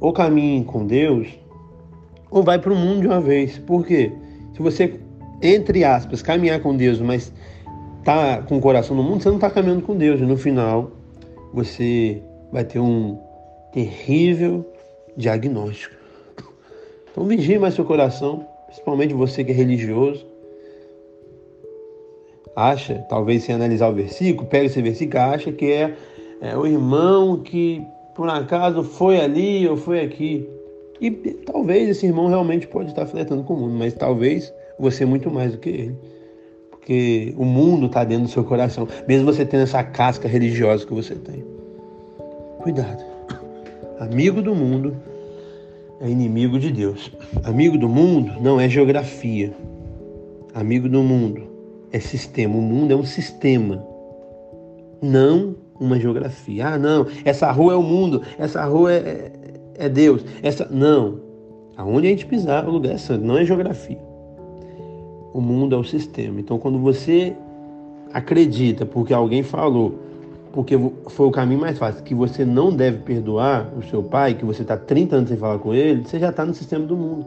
Ou 0.00 0.12
caminhe 0.12 0.64
com 0.64 0.86
Deus, 0.86 1.28
ou 2.32 2.42
vai 2.42 2.58
para 2.58 2.72
o 2.72 2.76
mundo 2.76 3.02
de 3.02 3.06
uma 3.06 3.20
vez. 3.20 3.58
Por 3.58 3.86
quê? 3.86 4.10
Se 4.54 4.62
você, 4.62 4.98
entre 5.42 5.84
aspas, 5.84 6.22
caminhar 6.22 6.60
com 6.60 6.74
Deus, 6.74 6.98
mas 6.98 7.32
tá 8.02 8.42
com 8.42 8.56
o 8.56 8.60
coração 8.60 8.96
no 8.96 9.02
mundo, 9.02 9.22
você 9.22 9.28
não 9.28 9.36
está 9.36 9.50
caminhando 9.50 9.82
com 9.82 9.94
Deus. 9.94 10.20
E 10.20 10.24
no 10.24 10.36
final, 10.36 10.90
você 11.52 12.22
vai 12.50 12.64
ter 12.64 12.80
um 12.80 13.18
terrível 13.72 14.66
diagnóstico. 15.16 15.94
Então 17.10 17.24
vigie 17.24 17.58
mais 17.58 17.74
seu 17.74 17.84
coração, 17.84 18.46
principalmente 18.66 19.12
você 19.12 19.44
que 19.44 19.52
é 19.52 19.54
religioso. 19.54 20.26
Acha, 22.56 23.04
talvez 23.08 23.44
sem 23.44 23.54
analisar 23.54 23.88
o 23.88 23.94
versículo, 23.94 24.48
pega 24.48 24.66
esse 24.66 24.80
versículo, 24.80 25.22
acha 25.22 25.52
que 25.52 25.70
é, 25.70 25.94
é 26.40 26.56
o 26.56 26.66
irmão 26.66 27.38
que 27.38 27.82
por 28.14 28.28
acaso 28.28 28.82
foi 28.82 29.20
ali 29.20 29.66
ou 29.68 29.76
foi 29.76 30.00
aqui. 30.00 30.48
E 31.02 31.10
talvez 31.10 31.88
esse 31.88 32.06
irmão 32.06 32.28
realmente 32.28 32.68
pode 32.68 32.90
estar 32.90 33.04
flertando 33.06 33.42
com 33.42 33.54
o 33.54 33.56
mundo, 33.56 33.74
mas 33.74 33.92
talvez 33.92 34.54
você 34.78 35.04
muito 35.04 35.28
mais 35.32 35.50
do 35.50 35.58
que 35.58 35.68
ele. 35.68 35.96
Porque 36.70 37.34
o 37.36 37.44
mundo 37.44 37.86
está 37.86 38.04
dentro 38.04 38.26
do 38.26 38.30
seu 38.30 38.44
coração, 38.44 38.86
mesmo 39.08 39.26
você 39.26 39.44
tendo 39.44 39.64
essa 39.64 39.82
casca 39.82 40.28
religiosa 40.28 40.86
que 40.86 40.94
você 40.94 41.16
tem. 41.16 41.44
Cuidado. 42.60 43.02
Amigo 43.98 44.40
do 44.40 44.54
mundo 44.54 44.96
é 46.00 46.08
inimigo 46.08 46.56
de 46.56 46.70
Deus. 46.70 47.10
Amigo 47.42 47.76
do 47.76 47.88
mundo 47.88 48.40
não 48.40 48.60
é 48.60 48.68
geografia. 48.68 49.52
Amigo 50.54 50.88
do 50.88 51.02
mundo 51.02 51.42
é 51.90 51.98
sistema. 51.98 52.56
O 52.56 52.62
mundo 52.62 52.92
é 52.92 52.96
um 52.96 53.04
sistema, 53.04 53.84
não 55.02 55.56
uma 55.80 55.98
geografia. 55.98 56.68
Ah, 56.68 56.78
não, 56.78 57.08
essa 57.24 57.50
rua 57.50 57.72
é 57.72 57.76
o 57.76 57.82
mundo, 57.82 58.22
essa 58.38 58.64
rua 58.64 58.92
é, 58.92 59.32
é 59.76 59.88
Deus. 59.88 60.24
Essa 60.42 60.66
não. 60.70 61.20
Aonde 61.76 62.06
a 62.06 62.10
gente 62.10 62.26
pisar, 62.26 62.68
o 62.68 62.70
lugar 62.70 62.92
é 62.92 62.98
santo, 62.98 63.24
não 63.24 63.38
é 63.38 63.44
geografia. 63.44 63.98
O 65.32 65.40
mundo 65.40 65.74
é 65.74 65.78
o 65.78 65.84
sistema. 65.84 66.38
Então, 66.38 66.58
quando 66.58 66.78
você 66.78 67.34
acredita 68.12 68.84
porque 68.84 69.14
alguém 69.14 69.42
falou, 69.42 69.94
porque 70.52 70.78
foi 71.08 71.26
o 71.26 71.30
caminho 71.30 71.60
mais 71.60 71.78
fácil, 71.78 72.02
que 72.04 72.14
você 72.14 72.44
não 72.44 72.70
deve 72.70 72.98
perdoar 72.98 73.72
o 73.76 73.82
seu 73.84 74.02
pai, 74.02 74.34
que 74.34 74.44
você 74.44 74.62
está 74.62 74.76
30 74.76 75.16
anos 75.16 75.28
sem 75.30 75.38
falar 75.38 75.58
com 75.58 75.72
ele, 75.72 76.02
você 76.04 76.18
já 76.18 76.28
está 76.28 76.44
no 76.44 76.52
sistema 76.52 76.84
do 76.84 76.96
mundo. 76.96 77.26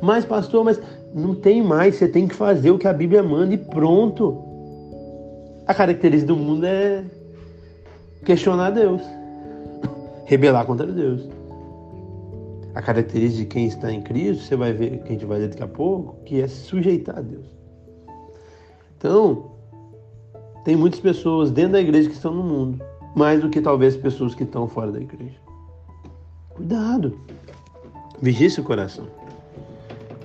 Mas, 0.00 0.24
pastor, 0.24 0.64
mas 0.64 0.80
não 1.14 1.34
tem 1.34 1.62
mais, 1.62 1.96
você 1.96 2.08
tem 2.08 2.26
que 2.26 2.34
fazer 2.34 2.70
o 2.70 2.78
que 2.78 2.88
a 2.88 2.92
Bíblia 2.92 3.22
manda 3.22 3.52
e 3.54 3.58
pronto. 3.58 4.42
A 5.66 5.74
característica 5.74 6.32
do 6.32 6.38
mundo 6.38 6.64
é 6.64 7.04
questionar 8.24 8.70
Deus 8.70 9.02
rebelar 10.26 10.66
contra 10.66 10.86
Deus. 10.86 11.26
A 12.74 12.82
característica 12.82 13.42
de 13.42 13.46
quem 13.46 13.66
está 13.66 13.90
em 13.90 14.02
Cristo, 14.02 14.44
você 14.44 14.54
vai 14.54 14.72
ver, 14.72 14.98
que 14.98 15.08
a 15.08 15.12
gente 15.12 15.24
vai 15.24 15.38
ver 15.38 15.48
daqui 15.48 15.62
a 15.62 15.68
pouco, 15.68 16.22
que 16.24 16.42
é 16.42 16.46
se 16.46 16.66
sujeitar 16.66 17.18
a 17.18 17.22
Deus. 17.22 17.46
Então, 18.98 19.52
tem 20.64 20.76
muitas 20.76 21.00
pessoas 21.00 21.50
dentro 21.50 21.72
da 21.72 21.80
igreja 21.80 22.08
que 22.08 22.14
estão 22.14 22.34
no 22.34 22.42
mundo, 22.42 22.84
mais 23.14 23.40
do 23.40 23.48
que 23.48 23.62
talvez 23.62 23.96
pessoas 23.96 24.34
que 24.34 24.42
estão 24.42 24.68
fora 24.68 24.92
da 24.92 25.00
igreja. 25.00 25.38
Cuidado. 26.50 27.18
Vigie 28.20 28.50
seu 28.50 28.64
coração. 28.64 29.06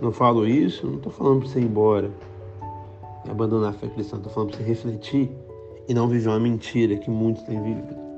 não 0.01 0.11
falo 0.11 0.47
isso, 0.47 0.87
não 0.87 0.95
estou 0.95 1.11
falando 1.11 1.41
para 1.41 1.49
você 1.49 1.59
ir 1.59 1.65
embora 1.65 2.11
e 3.25 3.29
abandonar 3.29 3.69
a 3.69 3.73
fé 3.73 3.87
cristã, 3.87 4.17
estou 4.17 4.31
falando 4.31 4.49
para 4.49 4.57
você 4.57 4.63
refletir 4.63 5.29
e 5.87 5.93
não 5.93 6.07
viver 6.07 6.27
uma 6.29 6.39
mentira 6.39 6.97
que 6.97 7.09
muitos 7.09 7.43
têm 7.43 7.61
vivido. 7.61 8.10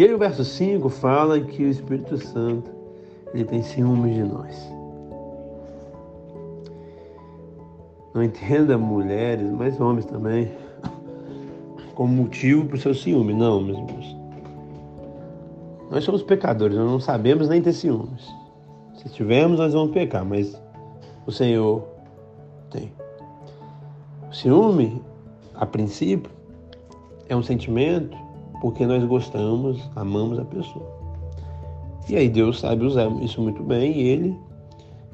E 0.00 0.04
aí 0.04 0.14
o 0.14 0.16
verso 0.16 0.42
5 0.42 0.88
fala 0.88 1.38
que 1.38 1.62
o 1.62 1.68
Espírito 1.68 2.16
Santo 2.16 2.70
ele 3.34 3.44
tem 3.44 3.62
ciúmes 3.62 4.14
de 4.14 4.22
nós. 4.22 4.72
Não 8.14 8.22
entenda 8.22 8.78
mulheres, 8.78 9.50
mas 9.50 9.78
homens 9.78 10.06
também, 10.06 10.52
como 11.94 12.14
motivo 12.14 12.64
para 12.64 12.76
o 12.76 12.80
seu 12.80 12.94
ciúme. 12.94 13.34
Não, 13.34 13.60
meus 13.60 13.76
irmãos. 13.76 14.16
Nós 15.90 16.02
somos 16.02 16.22
pecadores, 16.22 16.78
nós 16.78 16.90
não 16.90 16.98
sabemos 16.98 17.50
nem 17.50 17.60
ter 17.60 17.74
ciúmes. 17.74 18.26
Se 18.94 19.06
tivermos, 19.10 19.58
nós 19.58 19.74
vamos 19.74 19.92
pecar, 19.92 20.24
mas 20.24 20.58
o 21.26 21.30
Senhor 21.30 21.86
tem. 22.70 22.90
O 24.30 24.34
ciúme, 24.34 25.02
a 25.54 25.66
princípio, 25.66 26.32
é 27.28 27.36
um 27.36 27.42
sentimento 27.42 28.29
porque 28.60 28.86
nós 28.86 29.04
gostamos, 29.04 29.88
amamos 29.96 30.38
a 30.38 30.44
pessoa. 30.44 31.00
E 32.08 32.16
aí 32.16 32.28
Deus 32.28 32.60
sabe 32.60 32.84
usar 32.84 33.08
isso 33.22 33.40
muito 33.40 33.62
bem 33.62 33.92
e 33.92 34.08
Ele 34.08 34.38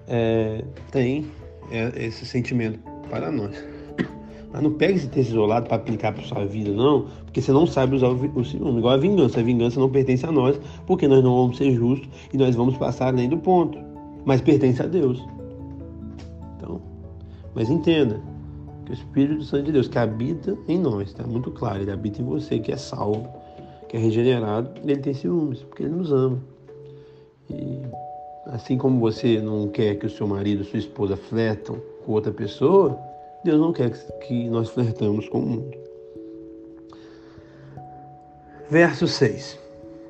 é, 0.08 0.64
tem 0.90 1.26
é, 1.70 1.92
esse 2.06 2.24
sentimento 2.24 2.78
para 3.10 3.30
nós. 3.30 3.54
Mas 4.52 4.62
não 4.62 4.72
pegue 4.72 4.94
esse 4.94 5.08
texto 5.08 5.30
isolado 5.30 5.66
para 5.66 5.76
aplicar 5.76 6.12
para 6.12 6.22
sua 6.24 6.44
vida, 6.46 6.70
não, 6.70 7.06
porque 7.24 7.42
você 7.42 7.52
não 7.52 7.66
sabe 7.66 7.96
usar 7.96 8.08
o, 8.08 8.38
o 8.38 8.44
ciúme. 8.44 8.78
Igual 8.78 8.94
a 8.94 8.96
vingança. 8.96 9.40
A 9.40 9.42
vingança 9.42 9.78
não 9.78 9.90
pertence 9.90 10.24
a 10.24 10.32
nós, 10.32 10.58
porque 10.86 11.06
nós 11.06 11.22
não 11.22 11.36
vamos 11.36 11.56
ser 11.56 11.72
justos 11.72 12.08
e 12.32 12.38
nós 12.38 12.54
vamos 12.54 12.76
passar 12.76 13.08
além 13.08 13.28
do 13.28 13.38
ponto. 13.38 13.78
Mas 14.24 14.40
pertence 14.40 14.82
a 14.82 14.86
Deus. 14.86 15.22
Então, 16.56 16.80
mas 17.54 17.68
entenda 17.68 18.20
que 18.86 18.92
o 18.92 18.94
Espírito 18.94 19.42
Santo 19.42 19.64
de 19.64 19.72
Deus 19.72 19.88
que 19.88 19.98
habita 19.98 20.56
em 20.68 20.78
nós, 20.78 21.08
está 21.08 21.26
muito 21.26 21.50
claro, 21.50 21.82
ele 21.82 21.90
habita 21.90 22.22
em 22.22 22.24
você, 22.24 22.58
que 22.58 22.72
é 22.72 22.76
salvo, 22.76 23.28
que 23.88 23.96
é 23.96 24.00
regenerado, 24.00 24.70
ele 24.84 25.00
tem 25.00 25.14
ciúmes, 25.14 25.60
porque 25.60 25.82
ele 25.82 25.94
nos 25.94 26.12
ama. 26.12 26.38
E 27.50 27.82
assim 28.46 28.76
como 28.76 28.98
você 29.00 29.40
não 29.40 29.68
quer 29.68 29.96
que 29.96 30.06
o 30.06 30.10
seu 30.10 30.26
marido, 30.26 30.64
sua 30.64 30.78
esposa 30.78 31.16
flertam 31.16 31.80
com 32.04 32.12
outra 32.12 32.32
pessoa, 32.32 32.98
Deus 33.44 33.60
não 33.60 33.72
quer 33.72 33.90
que 34.26 34.48
nós 34.48 34.68
flertamos 34.70 35.28
com 35.28 35.38
o 35.38 35.46
mundo. 35.46 35.76
Verso 38.68 39.06
6. 39.06 39.58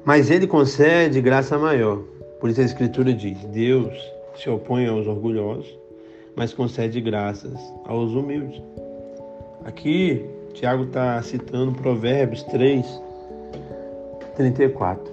Mas 0.04 0.30
ele 0.30 0.46
concede 0.46 1.20
graça 1.20 1.58
maior. 1.58 1.98
Por 2.40 2.48
isso 2.48 2.60
a 2.60 2.64
Escritura 2.64 3.12
diz: 3.12 3.38
Deus 3.46 3.92
se 4.36 4.48
opõe 4.48 4.86
aos 4.86 5.06
orgulhosos, 5.06 5.78
mas 6.34 6.54
concede 6.54 7.00
graças 7.00 7.58
aos 7.84 8.12
humildes. 8.12 8.62
Aqui, 9.64 10.24
Tiago 10.54 10.84
está 10.84 11.20
citando 11.22 11.72
Provérbios 11.72 12.42
3, 12.44 12.86
34. 14.36 15.12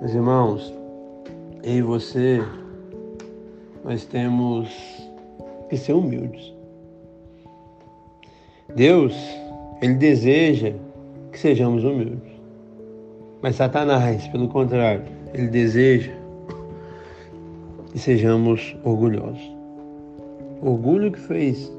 Meus 0.00 0.14
irmãos, 0.14 0.74
eu 1.62 1.74
e 1.74 1.82
você, 1.82 2.42
nós 3.84 4.04
temos 4.04 4.68
que 5.68 5.76
ser 5.76 5.92
humildes. 5.92 6.52
Deus, 8.74 9.14
Ele 9.80 9.94
deseja 9.94 10.74
que 11.32 11.38
sejamos 11.38 11.84
humildes. 11.84 12.32
Mas 13.40 13.56
Satanás, 13.56 14.26
pelo 14.28 14.48
contrário, 14.48 15.04
ele 15.32 15.46
deseja 15.46 16.12
que 17.92 17.98
sejamos 17.98 18.76
orgulhosos. 18.82 19.56
Orgulho 20.60 21.12
que 21.12 21.20
fez 21.20 21.72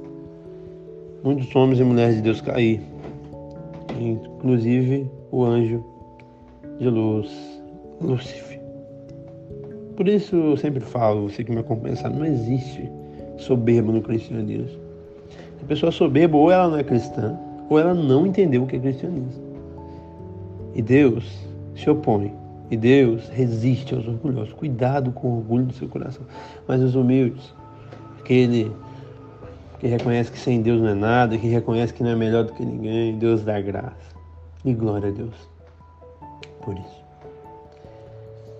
muitos 1.21 1.54
homens 1.54 1.80
e 1.80 1.84
mulheres 1.84 2.15
de 2.15 2.21
Deus 2.21 2.39
cair, 2.39 2.82
inclusive 4.01 5.09
o 5.31 5.43
anjo 5.43 5.83
de 6.79 6.89
luz, 6.89 7.29
Lúcifer. 8.01 8.59
Por 9.95 10.07
isso 10.07 10.35
eu 10.35 10.57
sempre 10.57 10.79
falo, 10.79 11.29
você 11.29 11.43
que 11.43 11.51
me 11.51 11.59
acompanha 11.59 11.95
sabe, 11.95 12.17
não 12.17 12.25
existe 12.25 12.89
soberba 13.38 13.91
no 13.91 14.01
cristianismo. 14.01 14.79
A 15.62 15.65
pessoa 15.65 15.91
soberba 15.91 16.38
ou 16.38 16.49
ela 16.49 16.69
não 16.69 16.77
é 16.77 16.83
cristã, 16.83 17.38
ou 17.69 17.77
ela 17.77 17.93
não 17.93 18.25
entendeu 18.25 18.63
o 18.63 18.67
que 18.67 18.77
é 18.77 18.79
cristianismo. 18.79 19.43
E 20.73 20.81
Deus 20.81 21.25
se 21.75 21.89
opõe. 21.89 22.33
E 22.71 22.77
Deus 22.77 23.27
resiste 23.29 23.95
aos 23.95 24.07
orgulhosos. 24.07 24.53
Cuidado 24.53 25.12
com 25.12 25.27
o 25.27 25.38
orgulho 25.38 25.65
do 25.65 25.73
seu 25.73 25.88
coração. 25.88 26.23
Mas 26.67 26.81
os 26.81 26.95
humildes, 26.95 27.53
aquele 28.19 28.71
que 29.80 29.88
reconhece 29.88 30.32
que 30.32 30.39
sem 30.39 30.62
Deus 30.62 30.82
não 30.82 30.89
é 30.89 30.94
nada, 30.94 31.38
que 31.38 31.48
reconhece 31.48 31.94
que 31.94 32.04
não 32.04 32.12
é 32.12 32.15
melhor 32.15 32.44
do 32.44 32.54
que 32.54 32.65
ninguém, 32.65 33.18
Deus 33.18 33.44
dá 33.44 33.60
graça. 33.62 34.10
E 34.65 34.74
glória 34.74 35.10
a 35.10 35.12
Deus 35.12 35.50
por 36.70 36.78
isso. 36.78 37.04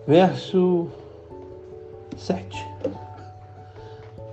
Verso 0.08 0.88
7. 2.18 2.66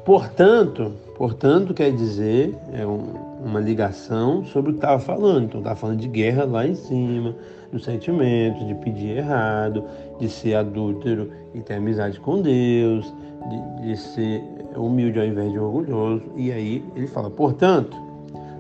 Portanto, 0.05 0.93
portanto 1.17 1.75
quer 1.75 1.93
dizer, 1.93 2.57
é 2.73 2.87
um, 2.87 3.13
uma 3.45 3.61
ligação 3.61 4.45
sobre 4.47 4.71
o 4.71 4.75
que 4.75 4.79
estava 4.79 4.99
falando. 4.99 5.45
Então 5.45 5.61
estava 5.61 5.77
falando 5.77 5.99
de 5.99 6.09
guerra 6.09 6.45
lá 6.45 6.67
em 6.67 6.75
cima, 6.75 7.35
dos 7.73 7.85
sentimentos, 7.85 8.67
de 8.67 8.75
pedir 8.77 9.19
errado, 9.19 9.85
de 10.19 10.29
ser 10.29 10.55
adúltero 10.55 11.31
e 11.53 11.61
ter 11.61 11.75
amizade 11.75 12.19
com 12.21 12.41
Deus, 12.41 13.13
de, 13.51 13.89
de 13.89 13.97
ser 13.97 14.43
humilde 14.79 15.19
ao 15.19 15.27
invés 15.27 15.53
de 15.53 15.59
orgulhoso. 15.59 16.23
E 16.37 16.53
aí 16.53 16.85
ele 16.95 17.07
fala, 17.07 17.31
portanto, 17.31 17.97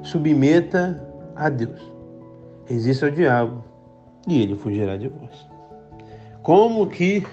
submeta 0.02 1.02
a 1.34 1.48
Deus, 1.48 1.80
resista 2.66 3.06
ao 3.06 3.12
diabo 3.12 3.64
e 4.26 4.42
ele 4.42 4.56
fugirá 4.56 4.96
de 4.96 5.08
vós. 5.08 5.46
Como 6.42 6.86
que 6.86 7.26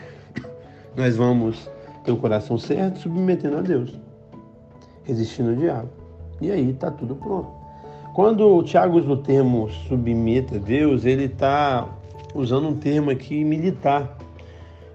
nós 0.96 1.16
vamos 1.16 1.70
ter 2.04 2.12
o 2.12 2.18
coração 2.18 2.58
certo 2.58 3.00
submetendo 3.00 3.58
a 3.58 3.62
Deus? 3.62 4.04
resistindo 5.04 5.50
ao 5.50 5.56
diabo. 5.56 5.90
E 6.42 6.52
aí 6.52 6.72
está 6.72 6.90
tudo 6.92 7.16
pronto. 7.16 7.52
Quando 8.14 8.48
o 8.48 8.64
Tiago 8.64 8.98
usa 8.98 9.12
o 9.12 9.18
termo 9.18 9.70
submeta 9.88 10.56
a 10.56 10.60
Deus, 10.60 11.06
ele 11.06 11.26
está 11.26 11.88
usando 12.36 12.68
um 12.68 12.76
termo 12.76 13.10
aqui 13.10 13.44
militar, 13.44 14.18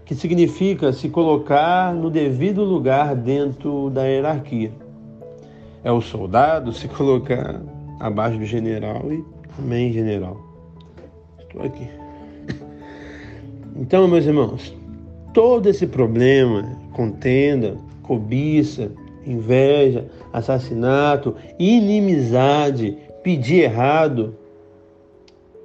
que 0.08 0.14
significa 0.14 0.90
se 0.90 1.10
colocar 1.10 1.94
no 1.94 2.08
devido 2.08 2.64
lugar 2.64 3.14
dentro 3.14 3.90
da 3.90 4.04
hierarquia. 4.04 4.72
É 5.84 5.92
o 5.92 6.00
soldado 6.00 6.72
se 6.72 6.88
colocar 6.88 7.60
abaixo 8.00 8.38
do 8.38 8.46
general 8.46 9.02
e 9.12 9.22
também 9.54 9.92
general. 9.92 10.40
Estou 11.38 11.62
aqui. 11.62 11.86
Então, 13.76 14.08
meus 14.08 14.24
irmãos, 14.24 14.74
todo 15.34 15.68
esse 15.68 15.86
problema, 15.86 16.74
contenda, 16.94 17.76
cobiça, 18.02 18.90
inveja, 19.26 20.06
assassinato, 20.32 21.36
inimizade, 21.58 22.96
pedir 23.22 23.64
errado, 23.64 24.34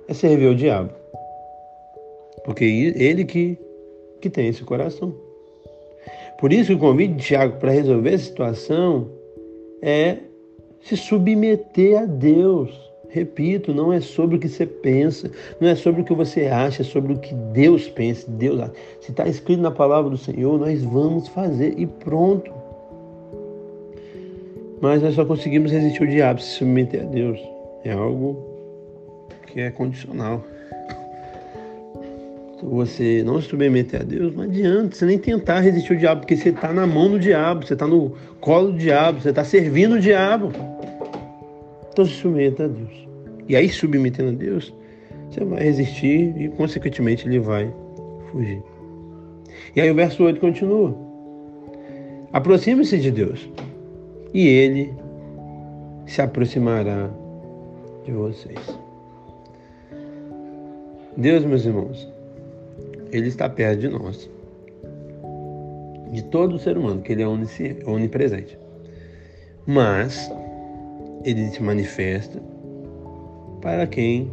é 0.05 0.13
servir 0.13 0.47
ao 0.47 0.53
diabo. 0.53 0.89
Porque 2.43 2.65
ele 2.65 3.23
que, 3.23 3.57
que 4.23 4.29
tem 4.29 4.47
esse 4.47 4.63
coração. 4.63 5.13
Por 6.39 6.53
isso 6.53 6.73
o 6.73 6.79
convite 6.79 7.15
de 7.15 7.23
Tiago 7.23 7.57
para 7.59 7.71
resolver 7.71 8.13
essa 8.13 8.23
situação 8.23 9.09
é 9.81 10.17
se 10.81 10.95
submeter 10.95 12.01
a 12.01 12.05
Deus. 12.05 12.71
Repito, 13.09 13.73
não 13.73 13.93
é 13.93 13.99
sobre 13.99 14.37
o 14.37 14.39
que 14.39 14.47
você 14.47 14.65
pensa, 14.65 15.29
não 15.59 15.67
é 15.67 15.75
sobre 15.75 16.01
o 16.01 16.05
que 16.05 16.13
você 16.13 16.47
acha, 16.47 16.81
é 16.81 16.85
sobre 16.85 17.13
o 17.13 17.19
que 17.19 17.33
Deus 17.35 17.87
pensa, 17.89 18.31
Deus. 18.31 18.71
Se 19.01 19.11
está 19.11 19.27
escrito 19.27 19.61
na 19.61 19.69
palavra 19.69 20.09
do 20.09 20.17
Senhor, 20.17 20.57
nós 20.57 20.81
vamos 20.81 21.27
fazer 21.27 21.75
e 21.77 21.85
pronto. 21.85 22.51
Mas 24.81 25.03
nós 25.03 25.13
só 25.15 25.25
conseguimos 25.25 25.71
resistir 25.71 26.01
o 26.01 26.07
diabo 26.07 26.41
se 26.41 26.57
submeter 26.57 27.03
a 27.03 27.05
Deus. 27.05 27.39
É 27.83 27.91
algo 27.91 28.37
que 29.47 29.59
é 29.59 29.69
condicional. 29.69 30.43
Você 32.69 33.23
não 33.25 33.41
se 33.41 33.49
submeter 33.49 34.01
a 34.01 34.03
Deus, 34.03 34.33
não 34.35 34.43
adianta 34.43 34.95
você 34.95 35.05
nem 35.05 35.17
tentar 35.17 35.59
resistir 35.59 35.93
o 35.93 35.97
diabo, 35.97 36.21
porque 36.21 36.35
você 36.35 36.49
está 36.49 36.71
na 36.71 36.87
mão 36.87 37.09
do 37.11 37.19
diabo, 37.19 37.65
você 37.65 37.73
está 37.73 37.85
no 37.85 38.13
colo 38.39 38.71
do 38.71 38.77
diabo, 38.77 39.19
você 39.19 39.29
está 39.29 39.43
servindo 39.43 39.95
o 39.95 39.99
diabo. 39.99 40.51
Então 41.91 42.05
se 42.05 42.13
submeta 42.13 42.65
a 42.65 42.67
Deus. 42.67 43.07
E 43.47 43.55
aí, 43.55 43.67
submetendo 43.69 44.29
a 44.29 44.33
Deus, 44.33 44.73
você 45.29 45.43
vai 45.43 45.63
resistir 45.63 46.33
e, 46.37 46.47
consequentemente, 46.49 47.27
ele 47.27 47.39
vai 47.39 47.71
fugir. 48.31 48.63
E 49.75 49.81
aí 49.81 49.91
o 49.91 49.95
verso 49.95 50.23
8 50.23 50.39
continua. 50.39 50.95
Aproxime-se 52.31 52.97
de 52.97 53.11
Deus 53.11 53.47
e 54.33 54.47
ele 54.47 54.93
se 56.05 56.21
aproximará 56.21 57.09
de 58.05 58.11
vocês. 58.11 58.79
Deus, 61.15 61.43
meus 61.45 61.65
irmãos, 61.65 62.12
ele 63.13 63.27
está 63.27 63.47
perto 63.47 63.79
de 63.79 63.89
nós. 63.89 64.29
de 66.11 66.23
todo 66.25 66.59
ser 66.59 66.77
humano, 66.77 67.01
que 67.01 67.11
ele 67.11 67.23
é 67.23 67.27
onipresente. 67.27 68.55
Mas 69.65 70.31
ele 71.23 71.49
se 71.49 71.63
manifesta 71.63 72.39
para 73.61 73.87
quem 73.87 74.31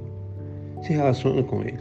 se 0.82 0.92
relaciona 0.92 1.42
com 1.42 1.62
ele. 1.62 1.78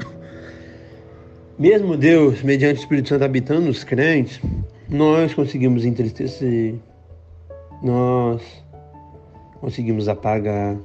Mesmo 1.58 1.94
Deus, 1.94 2.42
mediante 2.42 2.80
o 2.80 2.82
Espírito 2.82 3.10
Santo 3.10 3.24
habitando 3.24 3.66
nos 3.66 3.84
crentes, 3.84 4.40
nós 4.88 5.34
conseguimos 5.34 5.84
entristecer, 5.84 6.76
nós 7.82 8.40
conseguimos 9.60 10.08
apagar, 10.08 10.78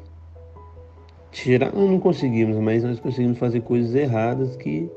tirar, 1.31 1.71
não 1.73 1.97
conseguimos, 1.97 2.57
mas 2.57 2.83
nós 2.83 2.99
conseguimos 2.99 3.37
fazer 3.37 3.61
coisas 3.61 3.95
erradas 3.95 4.57
que 4.57 4.91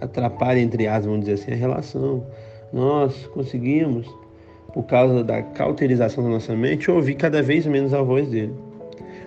atrapalham, 0.00 0.62
entre 0.62 0.86
aspas, 0.86 1.06
vamos 1.06 1.20
dizer 1.20 1.34
assim, 1.34 1.52
a 1.52 1.56
relação. 1.56 2.26
Nós 2.72 3.26
conseguimos, 3.28 4.06
por 4.72 4.84
causa 4.84 5.24
da 5.24 5.42
cauterização 5.42 6.24
da 6.24 6.30
nossa 6.30 6.54
mente, 6.54 6.90
ouvir 6.90 7.14
cada 7.14 7.42
vez 7.42 7.66
menos 7.66 7.94
a 7.94 8.02
voz 8.02 8.28
dele. 8.28 8.54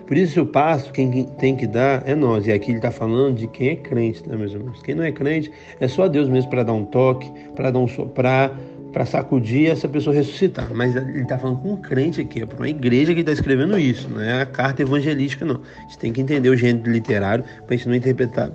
Por 0.06 0.16
isso 0.16 0.42
o 0.42 0.46
passo 0.46 0.92
quem 0.92 1.24
tem 1.38 1.56
que 1.56 1.66
dar 1.66 2.02
é 2.06 2.14
nós. 2.14 2.46
E 2.46 2.52
aqui 2.52 2.70
ele 2.70 2.78
está 2.78 2.90
falando 2.90 3.36
de 3.36 3.46
quem 3.46 3.68
é 3.70 3.76
crente, 3.76 4.28
né, 4.28 4.36
meus 4.36 4.52
irmãos? 4.52 4.82
Quem 4.82 4.94
não 4.94 5.04
é 5.04 5.12
crente 5.12 5.50
é 5.80 5.88
só 5.88 6.08
Deus 6.08 6.28
mesmo 6.28 6.50
para 6.50 6.62
dar 6.62 6.74
um 6.74 6.84
toque, 6.84 7.30
para 7.54 7.70
dar 7.70 7.78
um 7.78 7.88
soprar, 7.88 8.58
para 8.92 9.06
sacudir 9.06 9.70
essa 9.70 9.88
pessoa 9.88 10.14
ressuscitar. 10.14 10.68
Mas 10.74 10.94
ele 10.94 11.22
está 11.22 11.38
falando 11.38 11.60
com 11.60 11.72
um 11.72 11.76
crente 11.76 12.20
aqui, 12.20 12.42
é 12.42 12.46
para 12.46 12.56
uma 12.56 12.68
igreja 12.68 13.14
que 13.14 13.20
está 13.20 13.32
escrevendo 13.32 13.78
isso, 13.78 14.08
não 14.08 14.20
é 14.20 14.42
a 14.42 14.46
carta 14.46 14.82
evangelística, 14.82 15.44
não. 15.44 15.60
A 15.78 15.82
gente 15.82 15.98
tem 15.98 16.12
que 16.12 16.20
entender 16.20 16.50
o 16.50 16.56
gênero 16.56 16.90
literário 16.90 17.44
para 17.44 17.74
a 17.74 17.76
gente 17.76 17.88
não 17.88 17.94
interpretar 17.94 18.52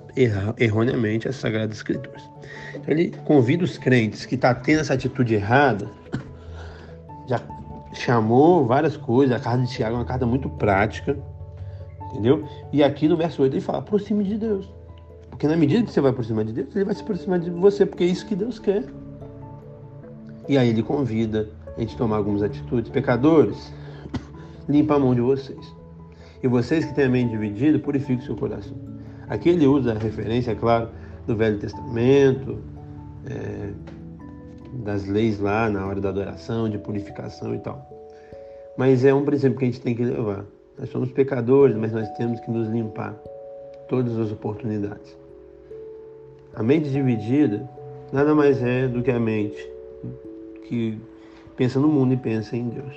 erroneamente 0.57 1.27
as 1.27 1.35
Sagradas 1.35 1.77
Escrituras. 1.77 2.21
Então 2.75 2.93
ele 2.93 3.11
convida 3.25 3.63
os 3.63 3.77
crentes 3.77 4.25
que 4.25 4.35
estão 4.35 4.53
tá 4.53 4.59
tendo 4.59 4.81
essa 4.81 4.93
atitude 4.93 5.33
errada, 5.33 5.89
já 7.27 7.41
chamou 7.93 8.65
várias 8.65 8.95
coisas, 8.95 9.35
a 9.35 9.39
carta 9.39 9.63
de 9.63 9.71
Tiago 9.71 9.95
é 9.95 9.99
uma 9.99 10.05
carta 10.05 10.25
muito 10.25 10.49
prática, 10.49 11.17
entendeu? 12.11 12.47
E 12.71 12.83
aqui 12.83 13.07
no 13.07 13.17
verso 13.17 13.41
8 13.41 13.53
ele 13.53 13.61
fala: 13.61 13.79
aproxime 13.79 14.23
de 14.23 14.37
Deus. 14.37 14.71
Porque 15.29 15.47
na 15.47 15.55
medida 15.55 15.83
que 15.83 15.91
você 15.91 16.01
vai 16.01 16.11
aproximar 16.11 16.45
de 16.45 16.53
Deus, 16.53 16.75
ele 16.75 16.85
vai 16.85 16.95
se 16.95 17.01
aproximar 17.01 17.39
de 17.39 17.49
você, 17.49 17.85
porque 17.85 18.03
é 18.03 18.07
isso 18.07 18.25
que 18.25 18.35
Deus 18.35 18.57
quer. 18.57 18.83
E 20.47 20.57
aí 20.57 20.69
ele 20.69 20.83
convida 20.83 21.49
a 21.75 21.79
gente 21.79 21.97
tomar 21.97 22.17
algumas 22.17 22.41
atitudes. 22.41 22.89
Pecadores, 22.89 23.71
limpa 24.67 24.95
a 24.95 24.99
mão 24.99 25.13
de 25.13 25.21
vocês. 25.21 25.75
E 26.41 26.47
vocês 26.47 26.85
que 26.85 26.93
têm 26.93 27.05
a 27.05 27.09
mente 27.09 27.31
dividida, 27.31 27.79
purifiquem 27.79 28.17
o 28.17 28.21
seu 28.21 28.35
coração. 28.35 28.77
Aqui 29.27 29.49
ele 29.49 29.67
usa 29.67 29.93
a 29.93 29.97
referência, 29.97 30.51
é 30.51 30.55
claro, 30.55 30.89
do 31.25 31.35
Velho 31.35 31.59
Testamento, 31.59 32.59
é, 33.29 33.71
das 34.83 35.05
leis 35.05 35.39
lá 35.39 35.69
na 35.69 35.85
hora 35.85 35.99
da 35.99 36.09
adoração, 36.09 36.69
de 36.69 36.77
purificação 36.77 37.53
e 37.53 37.59
tal. 37.59 37.85
Mas 38.77 39.03
é 39.03 39.13
um 39.13 39.25
princípio 39.25 39.57
que 39.57 39.65
a 39.65 39.67
gente 39.67 39.81
tem 39.81 39.95
que 39.95 40.03
levar. 40.03 40.45
Nós 40.77 40.89
somos 40.89 41.11
pecadores, 41.11 41.75
mas 41.75 41.91
nós 41.91 42.07
temos 42.11 42.39
que 42.39 42.51
nos 42.51 42.69
limpar 42.69 43.13
todas 43.89 44.17
as 44.17 44.31
oportunidades. 44.31 45.17
A 46.53 46.63
mente 46.63 46.89
dividida 46.89 47.67
nada 48.13 48.33
mais 48.33 48.61
é 48.61 48.87
do 48.87 49.01
que 49.01 49.11
a 49.11 49.19
mente 49.19 49.76
que 50.67 50.99
pensa 51.55 51.79
no 51.79 51.87
mundo 51.87 52.13
e 52.13 52.17
pensa 52.17 52.55
em 52.55 52.69
Deus. 52.69 52.95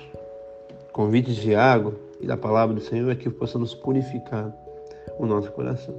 O 0.89 0.93
convite 0.93 1.33
de 1.33 1.55
água 1.55 1.95
e 2.19 2.27
da 2.27 2.37
palavra 2.37 2.75
do 2.75 2.81
Senhor 2.81 3.09
é 3.09 3.15
que 3.15 3.29
possamos 3.29 3.73
purificar 3.73 4.53
o 5.17 5.25
nosso 5.25 5.51
coração. 5.51 5.95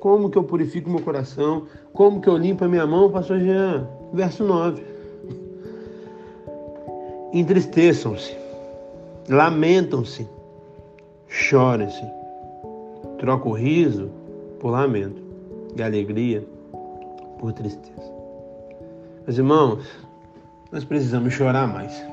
Como 0.00 0.30
que 0.30 0.38
eu 0.38 0.44
purifico 0.44 0.88
meu 0.90 1.00
coração? 1.00 1.66
Como 1.92 2.20
que 2.20 2.28
eu 2.28 2.36
limpo 2.36 2.64
a 2.64 2.68
minha 2.68 2.86
mão, 2.86 3.10
pastor 3.10 3.38
Jean? 3.40 3.86
Verso 4.12 4.44
9. 4.44 4.82
Entristeçam-se, 7.32 8.36
lamentam-se, 9.28 10.26
chorem-se. 11.26 12.04
Troca 13.18 13.48
o 13.48 13.52
riso 13.52 14.08
por 14.60 14.70
lamento 14.70 15.20
e 15.76 15.82
a 15.82 15.86
alegria 15.86 16.46
por 17.38 17.52
tristeza. 17.52 18.12
Meus 19.26 19.36
irmãos, 19.36 20.07
nós 20.70 20.84
precisamos 20.84 21.32
chorar 21.32 21.66
mais. 21.66 22.04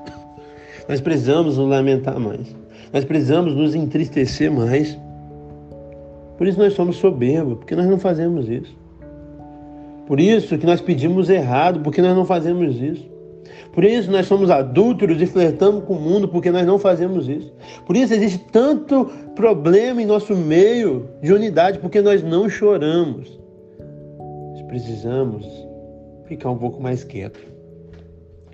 Nós 0.88 1.02
precisamos 1.02 1.58
nos 1.58 1.68
lamentar 1.68 2.20
mais. 2.20 2.56
Nós 2.94 3.04
precisamos 3.04 3.54
nos 3.54 3.76
entristecer 3.76 4.52
mais. 4.52 4.98
Por 6.38 6.48
isso 6.48 6.60
nós 6.60 6.74
somos 6.74 6.98
soberbos, 6.98 7.58
porque 7.58 7.76
nós 7.76 7.88
não 7.88 8.00
fazemos 8.00 8.48
isso. 8.50 8.76
Por 10.08 10.20
isso 10.20 10.58
que 10.58 10.65
nós 10.65 10.80
pedimos 10.80 11.30
errado, 11.30 11.80
porque 11.82 12.02
nós 12.02 12.15
não 12.15 12.26
fazemos 12.26 12.82
isso. 12.82 13.10
Por 13.74 13.84
isso 13.84 14.10
nós 14.10 14.26
somos 14.26 14.50
adúlteros 14.50 15.22
e 15.22 15.26
flertamos 15.26 15.84
com 15.84 15.96
o 15.96 16.00
mundo, 16.00 16.28
porque 16.28 16.52
nós 16.52 16.65
não 16.65 16.80
fazemos 16.80 17.28
isso. 17.28 17.52
Por 17.86 17.98
isso 17.98 18.13
existe 18.13 18.39
tanto 18.52 19.06
problema 19.36 20.02
em 20.02 20.06
nosso 20.06 20.36
meio 20.36 21.10
de 21.22 21.34
unidade, 21.34 21.80
porque 21.80 22.02
nós 22.02 22.24
não 22.24 22.48
choramos. 22.48 23.38
Nós 24.52 24.62
precisamos 24.62 25.46
ficar 26.26 26.52
um 26.52 26.58
pouco 26.58 26.82
mais 26.82 27.04
quietos 27.04 27.55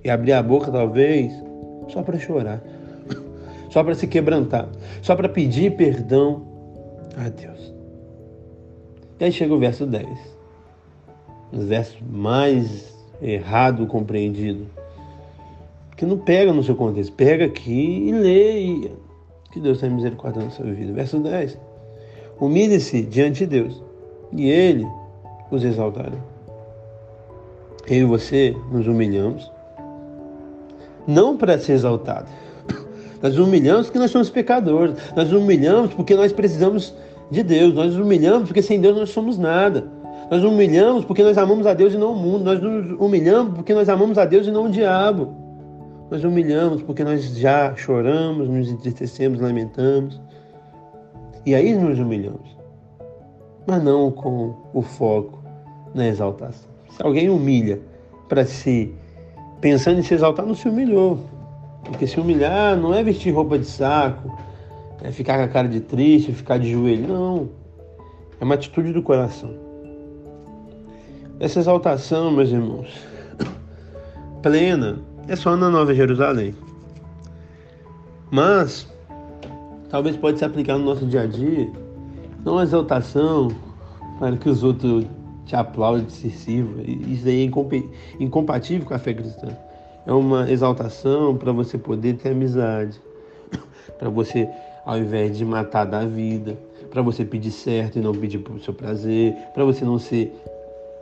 e 0.03 0.09
abrir 0.09 0.33
a 0.33 0.43
boca, 0.43 0.71
talvez, 0.71 1.31
só 1.89 2.01
para 2.01 2.17
chorar, 2.17 2.61
só 3.69 3.83
para 3.83 3.95
se 3.95 4.07
quebrantar, 4.07 4.67
só 5.01 5.15
para 5.15 5.29
pedir 5.29 5.75
perdão 5.75 6.43
a 7.17 7.29
Deus. 7.29 7.73
E 9.19 9.25
aí 9.25 9.31
chega 9.31 9.53
o 9.53 9.59
verso 9.59 9.85
10, 9.85 10.07
o 11.53 11.59
verso 11.61 11.97
mais 12.09 12.91
errado 13.21 13.85
compreendido, 13.85 14.65
que 15.95 16.05
não 16.05 16.17
pega 16.17 16.51
no 16.51 16.63
seu 16.63 16.75
contexto, 16.75 17.13
pega 17.13 17.45
aqui 17.45 18.07
e 18.07 18.11
lê. 18.11 18.59
E... 18.59 18.91
Que 19.51 19.59
Deus 19.59 19.79
tenha 19.79 19.93
misericórdia 19.93 20.41
na 20.41 20.49
sua 20.49 20.65
vida. 20.65 20.93
Verso 20.93 21.19
10. 21.19 21.57
Humilhe-se 22.39 23.01
diante 23.03 23.45
de 23.45 23.47
Deus, 23.47 23.83
e 24.31 24.49
Ele 24.49 24.87
os 25.51 25.63
exaltará. 25.63 26.17
Eu 27.87 27.97
e 27.97 28.05
você 28.05 28.55
nos 28.71 28.87
humilhamos 28.87 29.50
não 31.11 31.37
para 31.37 31.59
ser 31.59 31.73
exaltado. 31.73 32.27
Nós 33.21 33.37
humilhamos 33.37 33.87
porque 33.87 33.99
nós 33.99 34.11
somos 34.11 34.29
pecadores. 34.29 34.95
Nós 35.15 35.31
humilhamos 35.31 35.93
porque 35.93 36.15
nós 36.15 36.31
precisamos 36.31 36.93
de 37.29 37.43
Deus. 37.43 37.73
Nós 37.73 37.95
humilhamos 37.95 38.47
porque 38.47 38.61
sem 38.61 38.79
Deus 38.79 38.97
nós 38.97 39.09
somos 39.09 39.37
nada. 39.37 39.87
Nós 40.31 40.43
humilhamos 40.43 41.05
porque 41.05 41.23
nós 41.23 41.37
amamos 41.37 41.67
a 41.67 41.73
Deus 41.73 41.93
e 41.93 41.97
não 41.97 42.13
o 42.13 42.15
mundo. 42.15 42.45
Nós 42.45 42.59
humilhamos 42.99 43.53
porque 43.55 43.73
nós 43.73 43.89
amamos 43.89 44.17
a 44.17 44.25
Deus 44.25 44.47
e 44.47 44.51
não 44.51 44.65
o 44.65 44.69
diabo. 44.69 45.35
Nós 46.09 46.23
humilhamos 46.23 46.81
porque 46.81 47.03
nós 47.03 47.23
já 47.37 47.75
choramos, 47.75 48.49
nos 48.49 48.69
entristecemos, 48.69 49.39
lamentamos. 49.39 50.21
E 51.45 51.55
aí 51.55 51.73
nos 51.73 51.99
humilhamos. 51.99 52.57
Mas 53.67 53.83
não 53.83 54.11
com 54.11 54.55
o 54.73 54.81
foco 54.81 55.41
na 55.93 56.07
exaltação. 56.07 56.69
Se 56.89 57.01
alguém 57.03 57.29
humilha 57.29 57.79
para 58.27 58.45
se 58.45 58.93
pensando 59.61 59.99
em 59.99 60.03
se 60.03 60.15
exaltar, 60.15 60.45
não 60.45 60.55
se 60.55 60.67
humilhou. 60.67 61.23
Porque 61.83 62.05
se 62.05 62.19
humilhar 62.19 62.75
não 62.75 62.93
é 62.93 63.03
vestir 63.03 63.33
roupa 63.33 63.57
de 63.57 63.65
saco, 63.65 64.37
é 65.03 65.11
ficar 65.11 65.37
com 65.37 65.43
a 65.43 65.47
cara 65.47 65.67
de 65.67 65.79
triste, 65.79 66.33
ficar 66.33 66.57
de 66.57 66.71
joelho. 66.71 67.07
Não. 67.07 67.49
É 68.39 68.43
uma 68.43 68.55
atitude 68.55 68.91
do 68.91 69.01
coração. 69.01 69.53
Essa 71.39 71.59
exaltação, 71.59 72.31
meus 72.31 72.49
irmãos, 72.49 72.89
plena, 74.41 74.99
é 75.27 75.35
só 75.35 75.55
na 75.55 75.69
Nova 75.69 75.93
Jerusalém. 75.93 76.53
Mas, 78.29 78.87
talvez 79.89 80.15
pode 80.17 80.39
se 80.39 80.45
aplicar 80.45 80.77
no 80.77 80.85
nosso 80.85 81.05
dia 81.05 81.21
a 81.21 81.25
dia, 81.25 81.69
não 82.45 82.57
a 82.57 82.63
exaltação 82.63 83.49
para 84.19 84.37
que 84.37 84.49
os 84.49 84.63
outros 84.63 85.05
te 85.51 85.55
aplaude, 85.57 86.05
te 86.05 86.29
sirva. 86.29 86.81
Isso 86.81 87.27
aí 87.27 87.41
é 87.41 88.23
incompatível 88.23 88.87
com 88.87 88.93
a 88.93 88.99
fé 88.99 89.13
cristã. 89.13 89.49
É 90.07 90.13
uma 90.13 90.49
exaltação 90.49 91.35
para 91.35 91.51
você 91.51 91.77
poder 91.77 92.15
ter 92.15 92.29
amizade, 92.29 92.99
para 93.99 94.09
você, 94.09 94.47
ao 94.85 94.97
invés 94.97 95.37
de 95.37 95.43
matar 95.43 95.83
da 95.83 96.05
vida, 96.05 96.57
para 96.89 97.01
você 97.01 97.25
pedir 97.25 97.51
certo 97.51 97.99
e 97.99 98.01
não 98.01 98.13
pedir 98.13 98.39
para 98.39 98.53
o 98.53 98.59
seu 98.61 98.73
prazer, 98.73 99.35
para 99.53 99.65
você 99.65 99.83
não 99.83 99.99
ser 99.99 100.33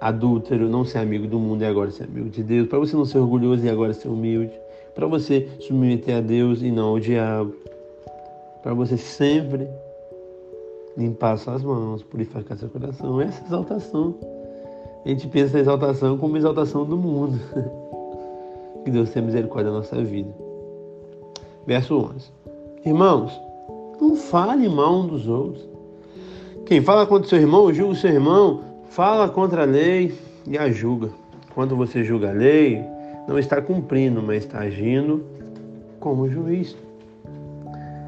adúltero, 0.01 0.67
não 0.67 0.83
ser 0.83 0.97
amigo 0.97 1.27
do 1.27 1.37
mundo 1.39 1.61
e 1.61 1.65
agora 1.65 1.91
ser 1.91 2.05
amigo 2.05 2.29
de 2.29 2.41
Deus, 2.41 2.67
para 2.67 2.79
você 2.79 2.95
não 2.95 3.05
ser 3.05 3.19
orgulhoso 3.19 3.63
e 3.63 3.69
agora 3.69 3.93
ser 3.93 4.07
humilde, 4.07 4.51
para 4.95 5.05
você 5.05 5.47
submeter 5.59 6.17
a 6.17 6.21
Deus 6.21 6.63
e 6.63 6.71
não 6.71 6.89
ao 6.89 6.99
diabo, 6.99 7.53
para 8.63 8.73
você 8.73 8.97
sempre 8.97 9.67
limpar 10.97 11.37
suas 11.37 11.61
mãos, 11.61 12.01
purificar 12.01 12.57
seu 12.57 12.67
coração. 12.67 13.21
Essa 13.21 13.45
exaltação 13.45 14.38
a 15.05 15.09
gente 15.09 15.27
pensa 15.27 15.53
na 15.53 15.59
exaltação 15.61 16.17
como 16.17 16.37
exaltação 16.37 16.85
do 16.85 16.97
mundo. 16.97 17.39
que 18.83 18.91
Deus 18.91 19.09
tenha 19.09 19.25
misericórdia 19.25 19.71
da 19.71 19.77
nossa 19.77 20.01
vida. 20.03 20.29
Verso 21.65 21.97
11. 21.97 22.31
Irmãos, 22.85 23.39
não 23.99 24.15
fale 24.15 24.67
mal 24.69 25.01
um 25.01 25.07
dos 25.07 25.27
outros. 25.27 25.67
Quem 26.65 26.81
fala 26.81 27.05
contra 27.05 27.25
o 27.25 27.29
seu 27.29 27.39
irmão, 27.39 27.73
julga 27.73 27.93
o 27.93 27.95
seu 27.95 28.11
irmão, 28.11 28.61
fala 28.89 29.27
contra 29.29 29.63
a 29.63 29.65
lei 29.65 30.17
e 30.47 30.57
a 30.57 30.69
julga. 30.71 31.09
quando 31.53 31.75
você 31.75 32.03
julga 32.03 32.29
a 32.29 32.33
lei, 32.33 32.83
não 33.27 33.37
está 33.37 33.61
cumprindo, 33.61 34.21
mas 34.21 34.45
está 34.45 34.59
agindo 34.59 35.23
como 35.99 36.29
juiz. 36.29 36.75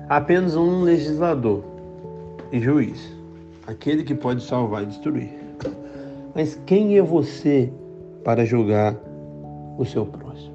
Apenas 0.07 0.55
um 0.55 0.83
legislador 0.83 1.63
e 2.51 2.59
juiz, 2.59 3.11
aquele 3.67 4.03
que 4.03 4.15
pode 4.15 4.43
salvar 4.43 4.83
e 4.83 4.85
destruir. 4.87 5.40
Mas 6.33 6.55
quem 6.65 6.97
é 6.97 7.01
você 7.01 7.71
para 8.23 8.45
julgar 8.45 8.95
o 9.77 9.85
seu 9.85 10.05
próximo? 10.05 10.51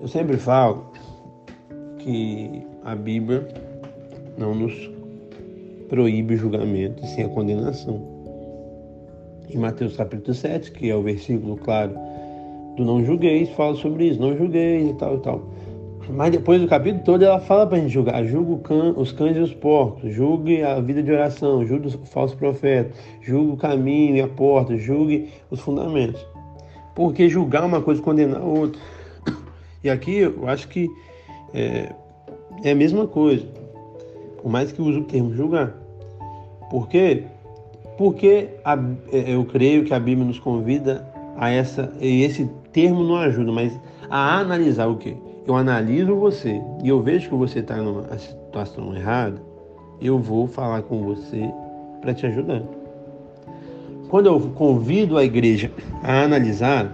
Eu 0.00 0.08
sempre 0.08 0.36
falo 0.36 0.84
que 1.98 2.62
a 2.84 2.94
Bíblia 2.94 3.48
não 4.36 4.54
nos 4.54 4.90
proíbe 5.88 6.34
o 6.34 6.36
julgamento, 6.36 7.06
sim 7.06 7.22
a 7.22 7.28
condenação. 7.28 8.02
Em 9.48 9.56
Mateus 9.56 9.96
capítulo 9.96 10.34
7, 10.34 10.72
que 10.72 10.90
é 10.90 10.96
o 10.96 11.02
versículo 11.02 11.56
claro 11.56 11.94
do 12.76 12.84
não 12.84 13.04
julgueis, 13.04 13.48
fala 13.50 13.74
sobre 13.76 14.08
isso, 14.08 14.20
não 14.20 14.36
julgueis 14.36 14.90
e 14.90 14.94
tal 14.94 15.16
e 15.16 15.20
tal. 15.20 15.53
Mas 16.08 16.30
depois 16.30 16.60
do 16.60 16.68
capítulo 16.68 17.02
todo 17.02 17.24
ela 17.24 17.40
fala 17.40 17.66
para 17.66 17.78
a 17.78 17.80
gente 17.80 17.92
julgar. 17.92 18.24
Julgue 18.24 18.60
os 18.96 19.12
cães 19.12 19.36
e 19.36 19.40
os 19.40 19.54
porcos, 19.54 20.12
julgue 20.12 20.62
a 20.62 20.80
vida 20.80 21.02
de 21.02 21.10
oração, 21.10 21.66
julgue 21.66 21.88
os 21.88 21.94
falsos 22.10 22.36
profetas, 22.36 22.96
julgue 23.22 23.52
o 23.52 23.56
caminho 23.56 24.16
e 24.16 24.20
a 24.20 24.28
porta, 24.28 24.76
julgue 24.76 25.30
os 25.50 25.60
fundamentos. 25.60 26.24
Porque 26.94 27.28
julgar 27.28 27.64
uma 27.64 27.80
coisa 27.80 28.00
e 28.00 28.04
condenar 28.04 28.42
outra. 28.42 28.80
E 29.82 29.90
aqui 29.90 30.16
eu 30.16 30.48
acho 30.48 30.66
que 30.68 30.88
é, 31.52 31.92
é 32.62 32.70
a 32.70 32.74
mesma 32.74 33.06
coisa. 33.06 33.46
Por 34.40 34.50
mais 34.50 34.72
que 34.72 34.80
use 34.80 34.98
o 34.98 35.04
termo 35.04 35.34
julgar. 35.34 35.74
Por 36.70 36.88
quê? 36.88 37.24
Porque 37.98 38.48
a, 38.64 38.78
é, 39.12 39.34
eu 39.34 39.44
creio 39.44 39.84
que 39.84 39.92
a 39.92 40.00
Bíblia 40.00 40.26
nos 40.26 40.38
convida 40.38 41.06
a 41.36 41.50
essa. 41.50 41.92
E 42.00 42.22
esse 42.22 42.48
termo 42.72 43.04
não 43.04 43.16
ajuda, 43.16 43.52
mas 43.52 43.78
a 44.08 44.38
analisar 44.38 44.86
o 44.86 44.96
quê? 44.96 45.14
Eu 45.46 45.56
analiso 45.56 46.14
você 46.14 46.60
e 46.82 46.88
eu 46.88 47.02
vejo 47.02 47.28
que 47.28 47.34
você 47.34 47.58
está 47.58 47.76
numa 47.76 48.18
situação 48.18 48.94
errada, 48.94 49.40
eu 50.00 50.18
vou 50.18 50.46
falar 50.46 50.82
com 50.82 51.02
você 51.02 51.50
para 52.00 52.14
te 52.14 52.26
ajudar. 52.26 52.62
Quando 54.08 54.26
eu 54.26 54.40
convido 54.54 55.18
a 55.18 55.24
igreja 55.24 55.70
a 56.02 56.22
analisar, 56.22 56.92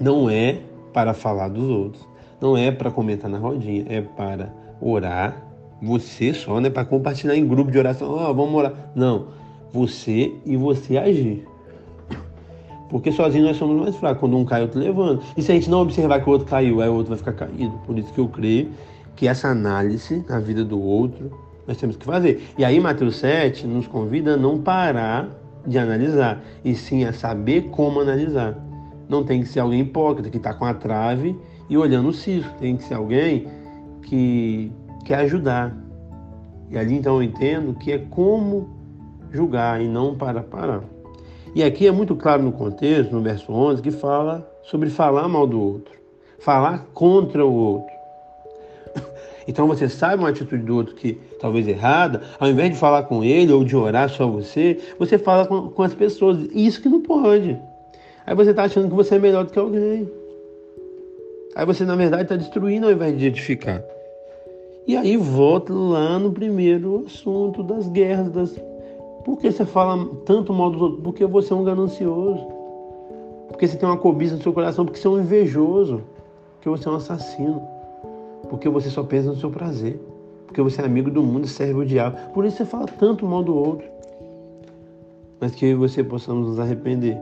não 0.00 0.28
é 0.28 0.58
para 0.92 1.14
falar 1.14 1.48
dos 1.48 1.68
outros, 1.68 2.08
não 2.40 2.56
é 2.56 2.70
para 2.70 2.90
comentar 2.90 3.30
na 3.30 3.38
rodinha, 3.38 3.84
é 3.88 4.00
para 4.00 4.52
orar. 4.80 5.46
Você 5.82 6.34
só, 6.34 6.60
não 6.60 6.66
é 6.66 6.70
para 6.70 6.84
compartilhar 6.84 7.36
em 7.36 7.46
grupo 7.46 7.70
de 7.70 7.78
oração, 7.78 8.10
oh, 8.12 8.34
vamos 8.34 8.54
orar. 8.54 8.90
Não, 8.94 9.28
você 9.72 10.34
e 10.44 10.56
você 10.56 10.98
agir. 10.98 11.46
Porque 12.90 13.12
sozinho 13.12 13.44
nós 13.44 13.56
somos 13.56 13.80
mais 13.80 13.96
fracos. 13.96 14.20
Quando 14.20 14.36
um 14.36 14.44
cai, 14.44 14.62
outro 14.62 14.80
levanta. 14.80 15.22
E 15.36 15.42
se 15.42 15.52
a 15.52 15.54
gente 15.54 15.70
não 15.70 15.80
observar 15.82 16.20
que 16.20 16.28
o 16.28 16.32
outro 16.32 16.46
caiu, 16.46 16.82
aí 16.82 16.88
o 16.88 16.94
outro 16.94 17.10
vai 17.10 17.18
ficar 17.18 17.32
caído. 17.32 17.72
Por 17.86 17.96
isso 17.96 18.12
que 18.12 18.18
eu 18.18 18.28
creio 18.28 18.70
que 19.16 19.28
essa 19.28 19.48
análise 19.48 20.24
na 20.28 20.40
vida 20.40 20.64
do 20.64 20.80
outro 20.80 21.30
nós 21.66 21.76
temos 21.76 21.96
que 21.96 22.04
fazer. 22.04 22.42
E 22.58 22.64
aí 22.64 22.80
Mateus 22.80 23.16
7 23.16 23.66
nos 23.66 23.86
convida 23.86 24.34
a 24.34 24.36
não 24.36 24.58
parar 24.58 25.28
de 25.66 25.78
analisar, 25.78 26.42
e 26.64 26.74
sim 26.74 27.04
a 27.04 27.12
saber 27.12 27.68
como 27.70 28.00
analisar. 28.00 28.56
Não 29.08 29.24
tem 29.24 29.42
que 29.42 29.48
ser 29.48 29.60
alguém 29.60 29.80
hipócrita 29.80 30.30
que 30.30 30.36
está 30.36 30.54
com 30.54 30.64
a 30.64 30.74
trave 30.74 31.36
e 31.68 31.76
olhando 31.76 32.08
o 32.08 32.12
circo. 32.12 32.50
Tem 32.58 32.76
que 32.76 32.84
ser 32.84 32.94
alguém 32.94 33.46
que 34.02 34.72
quer 35.04 35.16
ajudar. 35.20 35.76
E 36.70 36.78
ali 36.78 36.94
então 36.94 37.16
eu 37.16 37.22
entendo 37.22 37.74
que 37.74 37.92
é 37.92 37.98
como 37.98 38.70
julgar 39.30 39.80
e 39.80 39.88
não 39.88 40.14
para 40.14 40.42
parar. 40.42 40.82
E 41.54 41.64
aqui 41.64 41.86
é 41.86 41.90
muito 41.90 42.14
claro 42.14 42.42
no 42.42 42.52
contexto, 42.52 43.12
no 43.12 43.20
verso 43.20 43.52
11, 43.52 43.82
que 43.82 43.90
fala 43.90 44.48
sobre 44.62 44.88
falar 44.88 45.26
mal 45.26 45.46
do 45.46 45.60
outro, 45.60 45.92
falar 46.38 46.86
contra 46.94 47.44
o 47.44 47.52
outro. 47.52 48.00
Então 49.48 49.66
você 49.66 49.88
sabe 49.88 50.22
uma 50.22 50.28
atitude 50.28 50.62
do 50.62 50.76
outro 50.76 50.94
que 50.94 51.14
talvez 51.40 51.66
errada, 51.66 52.22
ao 52.38 52.48
invés 52.48 52.70
de 52.70 52.76
falar 52.76 53.04
com 53.04 53.24
ele 53.24 53.52
ou 53.52 53.64
de 53.64 53.74
orar 53.74 54.08
só 54.08 54.28
você, 54.28 54.78
você 54.96 55.18
fala 55.18 55.44
com, 55.44 55.70
com 55.70 55.82
as 55.82 55.92
pessoas. 55.92 56.38
Isso 56.52 56.80
que 56.80 56.88
não 56.88 57.00
pode. 57.00 57.58
Aí 58.24 58.34
você 58.36 58.50
está 58.50 58.64
achando 58.64 58.88
que 58.88 58.94
você 58.94 59.16
é 59.16 59.18
melhor 59.18 59.44
do 59.44 59.50
que 59.50 59.58
alguém. 59.58 60.08
Aí 61.56 61.66
você, 61.66 61.84
na 61.84 61.96
verdade, 61.96 62.24
está 62.24 62.36
destruindo 62.36 62.86
ao 62.86 62.92
invés 62.92 63.18
de 63.18 63.26
edificar. 63.26 63.82
E 64.86 64.96
aí 64.96 65.16
volta 65.16 65.72
lá 65.72 66.18
no 66.18 66.30
primeiro 66.30 67.04
assunto 67.06 67.62
das 67.62 67.88
guerras, 67.88 68.30
das 68.30 68.56
por 69.24 69.38
que 69.38 69.50
você 69.50 69.64
fala 69.64 70.06
tanto 70.24 70.52
mal 70.52 70.70
dos 70.70 70.80
outros? 70.80 71.02
Porque 71.02 71.26
você 71.26 71.52
é 71.52 71.56
um 71.56 71.64
ganancioso. 71.64 72.46
Porque 73.48 73.66
você 73.66 73.76
tem 73.76 73.88
uma 73.88 73.98
cobiça 73.98 74.36
no 74.36 74.42
seu 74.42 74.52
coração. 74.52 74.84
Porque 74.84 74.98
você 74.98 75.06
é 75.06 75.10
um 75.10 75.20
invejoso. 75.20 76.02
Porque 76.54 76.68
você 76.68 76.88
é 76.88 76.92
um 76.92 76.96
assassino. 76.96 77.62
Porque 78.48 78.68
você 78.68 78.88
só 78.88 79.02
pensa 79.02 79.28
no 79.28 79.36
seu 79.36 79.50
prazer. 79.50 80.00
Porque 80.46 80.62
você 80.62 80.80
é 80.80 80.84
amigo 80.84 81.10
do 81.10 81.22
mundo 81.22 81.44
e 81.44 81.48
serve 81.48 81.80
o 81.80 81.84
diabo. 81.84 82.16
Por 82.32 82.44
isso 82.44 82.56
você 82.56 82.64
fala 82.64 82.86
tanto 82.86 83.26
mal 83.26 83.42
do 83.42 83.54
outro. 83.54 83.86
Mas 85.38 85.54
que 85.54 85.66
eu 85.66 85.70
e 85.70 85.74
você 85.74 86.02
possamos 86.02 86.48
nos 86.48 86.60
arrepender. 86.60 87.18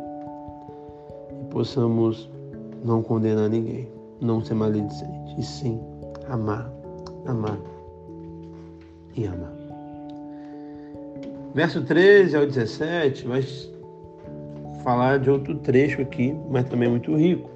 E 1.41 1.45
possamos 1.51 2.31
não 2.85 3.03
condenar 3.03 3.49
ninguém. 3.49 3.89
Não 4.21 4.43
ser 4.43 4.55
maledicente. 4.55 5.35
E 5.37 5.43
sim 5.43 5.81
amar. 6.29 6.71
Amar. 7.27 7.59
E 9.17 9.27
amar. 9.27 9.58
Verso 11.55 11.83
13 11.83 12.37
ao 12.37 12.47
17 12.47 13.27
vai 13.27 13.43
falar 14.83 15.19
de 15.19 15.31
outro 15.31 15.55
trecho 15.57 16.01
aqui, 16.01 16.35
mas 16.51 16.69
também 16.69 16.89
muito 16.89 17.15
rico. 17.17 17.51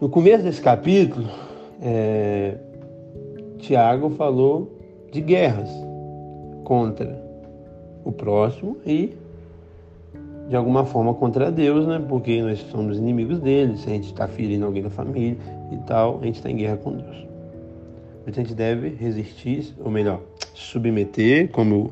No 0.00 0.08
começo 0.08 0.44
desse 0.44 0.60
capítulo, 0.60 1.26
é, 1.80 2.56
Tiago 3.58 4.10
falou 4.10 4.78
de 5.10 5.20
guerras 5.20 5.70
contra 6.64 7.20
o 8.04 8.12
próximo 8.12 8.76
e 8.86 9.16
de 10.48 10.56
alguma 10.56 10.84
forma 10.84 11.12
contra 11.14 11.50
Deus, 11.50 11.86
né? 11.86 12.02
Porque 12.08 12.40
nós 12.42 12.58
somos 12.70 12.96
inimigos 12.96 13.38
dele, 13.38 13.76
se 13.76 13.88
a 13.88 13.92
gente 13.92 14.06
está 14.06 14.26
ferindo 14.26 14.64
alguém 14.64 14.82
da 14.82 14.90
família 14.90 15.36
e 15.70 15.76
tal, 15.78 16.18
a 16.22 16.24
gente 16.24 16.36
está 16.36 16.50
em 16.50 16.56
guerra 16.56 16.76
com 16.78 16.92
Deus. 16.92 17.26
Mas 18.24 18.36
a 18.38 18.40
gente 18.40 18.54
deve 18.54 18.88
resistir, 18.90 19.74
ou 19.78 19.90
melhor, 19.90 20.20
submeter, 20.54 21.50
como 21.50 21.90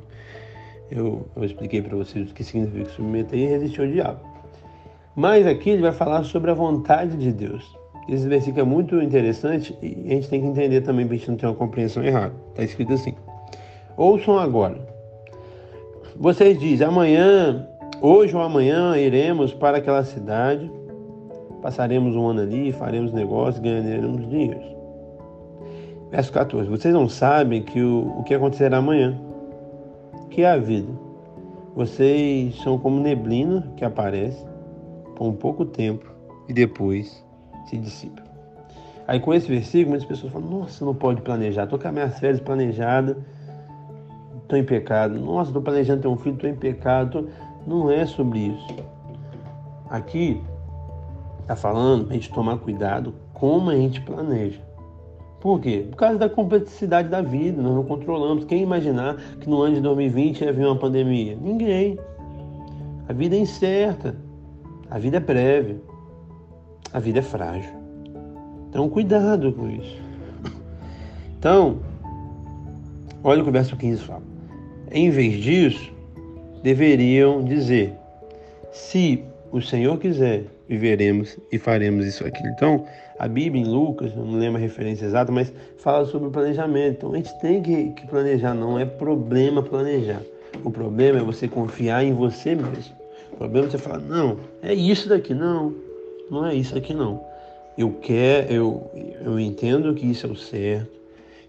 eu, 0.91 1.27
eu 1.35 1.45
expliquei 1.45 1.83
para 1.83 1.97
vocês 1.97 2.31
o 2.31 2.35
que 2.35 2.45
significa 2.45 2.89
submeter 2.91 3.39
e 3.39 3.47
resistir 3.47 3.81
ao 3.81 3.87
diabo. 3.87 4.21
Mas 5.15 5.47
aqui 5.47 5.71
ele 5.71 5.83
vai 5.83 5.93
falar 5.93 6.25
sobre 6.25 6.51
a 6.51 6.55
vontade 6.55 7.17
de 7.17 7.33
Deus. 7.33 7.65
Esse 8.09 8.29
versículo 8.29 8.61
é 8.61 8.65
muito 8.65 9.01
interessante 9.03 9.77
e 9.83 10.07
a 10.07 10.15
gente 10.15 10.29
tem 10.29 10.41
que 10.41 10.47
entender 10.47 10.83
também 10.83 11.07
para 11.07 11.17
a 11.17 11.19
gente 11.19 11.31
não 11.31 11.37
ter 11.37 11.47
uma 11.47 11.55
compreensão 11.55 12.05
errada. 12.05 12.35
Está 12.51 12.63
escrito 12.63 12.93
assim: 12.93 13.15
Ouçam 13.97 14.39
agora. 14.39 14.79
Vocês 16.15 16.59
dizem, 16.59 16.87
amanhã, 16.87 17.67
hoje 18.01 18.35
ou 18.37 18.43
amanhã, 18.43 18.97
iremos 18.97 19.53
para 19.53 19.79
aquela 19.79 20.05
cidade, 20.05 20.71
passaremos 21.61 22.15
um 22.15 22.29
ano 22.29 22.43
ali, 22.43 22.73
faremos 22.73 23.13
negócios, 23.13 23.59
ganharemos 23.59 24.29
dinheiro. 24.29 24.61
Verso 26.11 26.33
14: 26.33 26.69
Vocês 26.69 26.95
não 26.95 27.09
sabem 27.09 27.63
que 27.63 27.83
o, 27.83 28.21
o 28.21 28.23
que 28.23 28.35
acontecerá 28.35 28.77
amanhã 28.77 29.19
que 30.31 30.43
é 30.43 30.51
a 30.51 30.57
vida? 30.57 30.93
Vocês 31.75 32.57
são 32.63 32.79
como 32.79 33.01
neblina 33.01 33.73
que 33.77 33.85
aparece 33.85 34.45
por 35.15 35.27
um 35.27 35.33
pouco 35.33 35.65
tempo 35.65 36.11
e 36.49 36.53
depois 36.53 37.25
se 37.67 37.77
dissipa. 37.77 38.23
Aí 39.07 39.21
com 39.21 39.33
esse 39.33 39.47
versículo, 39.47 39.91
muitas 39.91 40.09
pessoas 40.09 40.33
falam, 40.33 40.49
nossa, 40.49 40.85
não 40.85 40.95
pode 40.95 41.23
planejar, 41.23 41.65
estou 41.65 41.79
com 41.79 41.87
as 41.87 41.95
minhas 41.95 42.19
férias 42.19 42.41
planejadas, 42.41 43.17
estou 44.43 44.59
em 44.59 44.65
pecado. 44.65 45.19
Nossa, 45.19 45.51
estou 45.51 45.63
planejando 45.63 46.03
ter 46.03 46.09
um 46.09 46.17
filho, 46.17 46.35
estou 46.35 46.51
em 46.51 46.57
pecado. 46.57 47.29
Não 47.67 47.91
é 47.91 48.07
sobre 48.07 48.39
isso. 48.39 48.77
Aqui 49.91 50.43
está 51.41 51.55
falando 51.55 52.05
para 52.05 52.13
a 52.13 52.15
gente 52.15 52.33
tomar 52.33 52.59
cuidado 52.59 53.15
como 53.33 53.71
a 53.71 53.77
gente 53.77 54.01
planeja. 54.01 54.66
Por 55.41 55.61
quê? 55.61 55.87
Por 55.91 55.97
causa 55.97 56.19
da 56.19 56.29
complexidade 56.29 57.09
da 57.09 57.21
vida, 57.21 57.61
nós 57.61 57.75
não 57.75 57.85
controlamos. 57.85 58.45
Quem 58.45 58.63
imaginar 58.63 59.17
que 59.41 59.49
no 59.49 59.63
ano 59.63 59.77
de 59.77 59.81
2020 59.81 60.43
ia 60.43 60.53
vir 60.53 60.67
uma 60.67 60.77
pandemia? 60.77 61.37
Ninguém. 61.41 61.99
A 63.09 63.13
vida 63.13 63.37
é 63.37 63.39
incerta, 63.39 64.17
a 64.91 64.99
vida 64.99 65.19
é 65.19 65.21
prévia, 65.21 65.77
a 66.93 66.99
vida 66.99 67.21
é 67.21 67.23
frágil. 67.23 67.71
Então, 68.69 68.89
cuidado 68.89 69.53
com 69.53 69.71
isso. 69.71 69.97
Então, 71.39 71.79
olha 73.23 73.41
o 73.41 73.45
que 73.45 73.51
o 73.51 73.53
verso 73.53 73.77
15 73.77 74.03
fala. 74.03 74.23
Em 74.91 75.11
vez 75.11 75.35
disso, 75.35 75.93
deveriam 76.63 77.45
dizer: 77.45 77.95
se 78.73 79.23
o 79.53 79.61
Senhor 79.61 79.99
quiser, 79.99 80.47
viveremos 80.69 81.39
e 81.51 81.59
faremos 81.59 82.07
isso 82.07 82.27
aqui. 82.27 82.43
Então, 82.49 82.85
a 83.19 83.29
Bíblia 83.29 83.63
em 83.63 83.67
Lucas, 83.67 84.15
não 84.15 84.39
lembro 84.39 84.59
a 84.59 84.61
referência 84.61 85.07
exata, 85.07 85.33
mas 85.33 85.53
fala 85.79 86.05
sobre 86.07 86.29
o 86.29 86.31
planejamento. 86.31 86.99
Então, 86.99 87.13
a 87.13 87.17
gente 87.17 87.41
tem 87.41 87.63
que, 87.63 87.91
que 87.91 88.07
planejar, 88.07 88.55
não 88.55 88.79
é 88.79 88.85
problema 88.85 89.63
planejar. 89.63 90.23
O 90.65 90.71
problema 90.71 91.19
é 91.19 91.23
você 91.23 91.47
confiar 91.49 92.05
em 92.05 92.13
você 92.13 92.55
mesmo. 92.55 92.95
O 93.33 93.37
problema 93.37 93.67
é 93.67 93.71
você 93.71 93.79
falar, 93.79 94.01
não, 94.01 94.39
é 94.63 94.75
isso 94.75 95.09
daqui, 95.09 95.35
não, 95.35 95.75
não 96.31 96.47
é 96.47 96.55
isso 96.55 96.75
daqui 96.75 96.95
não. 96.95 97.23
Eu 97.77 97.93
quero, 98.01 98.53
eu, 98.53 98.91
eu 99.23 99.39
entendo 99.39 99.93
que 99.95 100.07
isso 100.07 100.27
é 100.27 100.31
o 100.31 100.37
certo, 100.37 100.91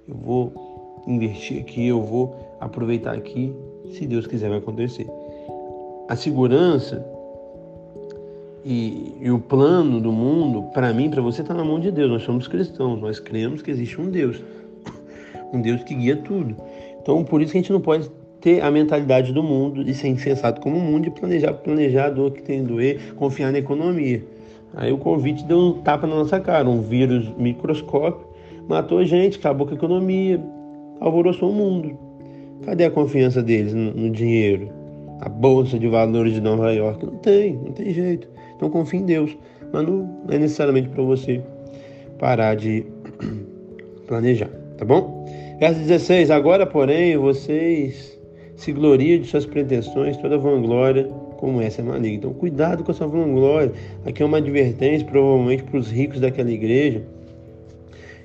eu 0.07 0.15
vou 0.15 1.03
investir 1.07 1.61
aqui, 1.61 1.87
eu 1.87 2.01
vou 2.01 2.57
aproveitar 2.59 3.13
aqui, 3.13 3.55
se 3.93 4.05
Deus 4.05 4.27
quiser 4.27 4.49
vai 4.49 4.57
acontecer. 4.57 5.07
A 6.09 6.15
segurança 6.15 7.05
e, 8.69 9.13
e 9.21 9.31
o 9.31 9.39
plano 9.39 10.01
do 10.01 10.11
mundo, 10.11 10.63
para 10.73 10.91
mim, 10.91 11.09
para 11.09 11.21
você, 11.21 11.41
está 11.41 11.53
na 11.53 11.63
mão 11.63 11.79
de 11.79 11.89
Deus. 11.89 12.11
Nós 12.11 12.23
somos 12.23 12.49
cristãos, 12.49 12.99
nós 12.99 13.17
cremos 13.17 13.61
que 13.61 13.71
existe 13.71 13.99
um 14.01 14.09
Deus, 14.09 14.43
um 15.53 15.61
Deus 15.61 15.83
que 15.83 15.95
guia 15.95 16.17
tudo. 16.17 16.53
Então, 17.01 17.23
por 17.23 17.41
isso 17.41 17.53
que 17.53 17.57
a 17.59 17.61
gente 17.61 17.71
não 17.71 17.79
pode 17.79 18.11
ter 18.41 18.61
a 18.61 18.69
mentalidade 18.69 19.31
do 19.31 19.41
mundo 19.41 19.81
e 19.81 19.93
ser 19.93 20.09
insensato 20.09 20.59
como 20.59 20.75
o 20.75 20.81
mundo 20.81 21.07
e 21.07 21.11
planejar, 21.11 21.53
planejar 21.53 22.07
a 22.07 22.09
dor 22.09 22.31
que 22.31 22.41
tem 22.41 22.61
doer, 22.61 23.13
confiar 23.15 23.53
na 23.53 23.59
economia. 23.59 24.21
Aí 24.75 24.91
o 24.91 24.97
convite 24.97 25.45
deu 25.45 25.57
um 25.57 25.73
tapa 25.81 26.05
na 26.05 26.15
nossa 26.15 26.37
cara, 26.37 26.69
um 26.69 26.81
vírus 26.81 27.29
microscópio, 27.37 28.27
matou 28.67 28.97
a 28.97 29.05
gente, 29.05 29.37
acabou 29.37 29.65
com 29.65 29.73
a 29.73 29.77
economia, 29.77 30.43
alvoroçou 30.99 31.51
o 31.51 31.53
mundo. 31.53 31.97
Cadê 32.65 32.83
a 32.83 32.91
confiança 32.91 33.41
deles 33.41 33.73
no, 33.73 33.93
no 33.93 34.09
dinheiro? 34.09 34.76
A 35.21 35.29
bolsa 35.29 35.79
de 35.79 35.87
valores 35.87 36.33
de 36.33 36.41
Nova 36.41 36.71
York? 36.71 37.05
Não 37.05 37.17
tem, 37.17 37.53
não 37.53 37.71
tem 37.71 37.91
jeito. 37.91 38.27
Então 38.55 38.69
confie 38.69 38.97
em 38.97 39.05
Deus, 39.05 39.37
mas 39.71 39.85
não 39.85 40.25
é 40.29 40.37
necessariamente 40.37 40.89
para 40.89 41.03
você 41.03 41.41
parar 42.19 42.55
de 42.55 42.85
planejar, 44.07 44.49
tá 44.77 44.85
bom? 44.85 45.25
Verso 45.59 45.79
16: 45.79 46.29
Agora, 46.29 46.65
porém, 46.65 47.17
vocês 47.17 48.17
se 48.55 48.71
gloriam 48.71 49.19
de 49.19 49.27
suas 49.27 49.45
pretensões, 49.45 50.17
toda 50.17 50.37
vanglória 50.37 51.07
como 51.37 51.61
essa 51.61 51.81
é 51.81 51.83
maligna. 51.83 52.17
Então, 52.17 52.33
cuidado 52.33 52.83
com 52.83 52.91
essa 52.91 53.07
vanglória. 53.07 53.71
Aqui 54.05 54.21
é 54.21 54.25
uma 54.25 54.37
advertência, 54.37 55.07
provavelmente, 55.07 55.63
para 55.63 55.79
os 55.79 55.89
ricos 55.89 56.19
daquela 56.19 56.51
igreja 56.51 57.03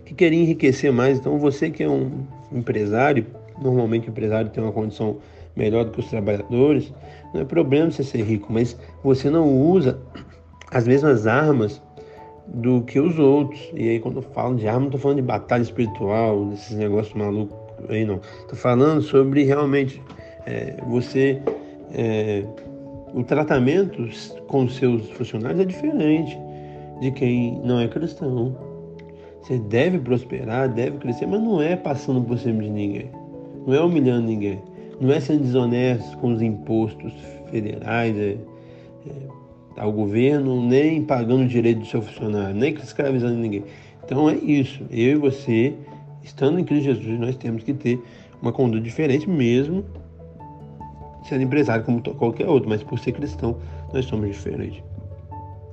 que 0.05 0.15
queriam 0.15 0.43
enriquecer 0.43 0.91
mais. 0.93 1.19
Então, 1.19 1.39
você 1.39 1.71
que 1.71 1.83
é 1.83 1.89
um 1.89 2.27
empresário, 2.51 3.27
normalmente 3.61 4.09
o 4.09 4.11
empresário 4.11 4.51
tem 4.51 4.63
uma 4.63 4.73
condição 4.73 5.19
melhor 5.57 5.85
do 5.85 5.93
que 5.93 6.01
os 6.01 6.09
trabalhadores, 6.09 6.93
não 7.33 7.41
é 7.43 7.45
problema 7.45 7.91
você 7.91 8.03
ser 8.03 8.23
rico, 8.23 8.53
mas 8.53 8.77
você 9.03 9.31
não 9.31 9.49
usa 9.49 9.99
as 10.71 10.87
mesmas 10.87 11.27
armas 11.27 11.83
do 12.47 12.83
que 12.83 12.99
os 12.99 13.19
outros. 13.19 13.61
E 13.75 13.89
aí, 13.89 14.01
quando 14.01 14.17
eu 14.17 14.23
falo 14.23 14.57
de 14.57 14.67
arma, 14.67 14.81
não 14.81 14.87
estou 14.87 15.01
falando 15.01 15.17
de 15.17 15.23
batalha 15.23 15.63
espiritual, 15.63 16.47
desses 16.47 16.77
negócios 16.77 17.15
malucos 17.15 17.57
aí, 17.89 18.05
não. 18.05 18.21
Estou 18.41 18.57
falando 18.57 19.03
sobre 19.03 19.45
realmente 19.45 20.03
é, 20.47 20.77
você. 20.87 21.41
É, 21.95 22.45
o 23.15 23.23
tratamento 23.23 24.09
com 24.47 24.67
seus 24.69 25.11
funcionários 25.11 25.61
é 25.61 25.65
diferente 25.67 26.39
de 27.01 27.11
quem 27.11 27.61
não 27.63 27.79
é 27.79 27.87
cristão. 27.87 28.57
Você 29.43 29.59
deve 29.59 29.99
prosperar, 29.99 30.69
deve 30.69 30.99
crescer, 30.99 31.27
mas 31.27 31.43
não 31.43 31.61
é 31.61 31.77
passando 31.77 32.23
por 32.23 32.39
cima 32.39 32.63
de 32.63 32.71
ninguém. 32.71 33.11
Não 33.67 33.75
é 33.75 33.81
humilhando 33.81 34.27
ninguém. 34.29 34.63
Não 35.03 35.13
é 35.13 35.19
sendo 35.19 35.43
desonesto 35.43 36.17
com 36.19 36.33
os 36.33 36.41
impostos 36.41 37.13
federais 37.51 38.17
é, 38.17 38.37
é, 39.05 39.11
ao 39.77 39.91
governo, 39.91 40.65
nem 40.65 41.03
pagando 41.03 41.43
o 41.43 41.49
direito 41.49 41.81
do 41.81 41.87
seu 41.87 42.01
funcionário, 42.01 42.55
nem 42.55 42.73
escravizando 42.75 43.35
ninguém. 43.35 43.65
Então 44.05 44.31
é 44.31 44.37
isso. 44.37 44.85
Eu 44.93 45.11
e 45.11 45.15
você, 45.17 45.75
estando 46.23 46.61
em 46.61 46.65
Cristo 46.65 46.85
Jesus, 46.85 47.19
nós 47.19 47.35
temos 47.35 47.65
que 47.65 47.75
ter 47.75 48.01
uma 48.41 48.53
conduta 48.53 48.81
diferente 48.81 49.29
mesmo 49.29 49.85
sendo 51.29 51.43
empresário 51.43 51.85
como 51.85 52.01
qualquer 52.15 52.49
outro, 52.49 52.69
mas 52.69 52.81
por 52.85 52.97
ser 53.01 53.11
cristão, 53.11 53.59
nós 53.93 54.05
somos 54.05 54.29
diferentes. 54.29 54.83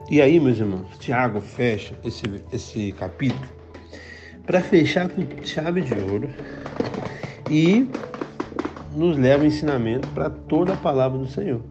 E 0.09 0.21
aí, 0.23 0.39
meus 0.39 0.57
irmãos, 0.57 0.87
Tiago 0.99 1.39
fecha 1.39 1.93
esse, 2.03 2.23
esse 2.51 2.91
capítulo 2.93 3.47
para 4.47 4.59
fechar 4.59 5.07
com 5.07 5.21
chave 5.43 5.81
de 5.81 5.93
ouro 5.93 6.29
e 7.47 7.87
nos 8.95 9.17
leva 9.17 9.45
ensinamento 9.45 10.07
para 10.09 10.29
toda 10.29 10.73
a 10.73 10.77
palavra 10.77 11.17
do 11.17 11.27
Senhor. 11.27 11.61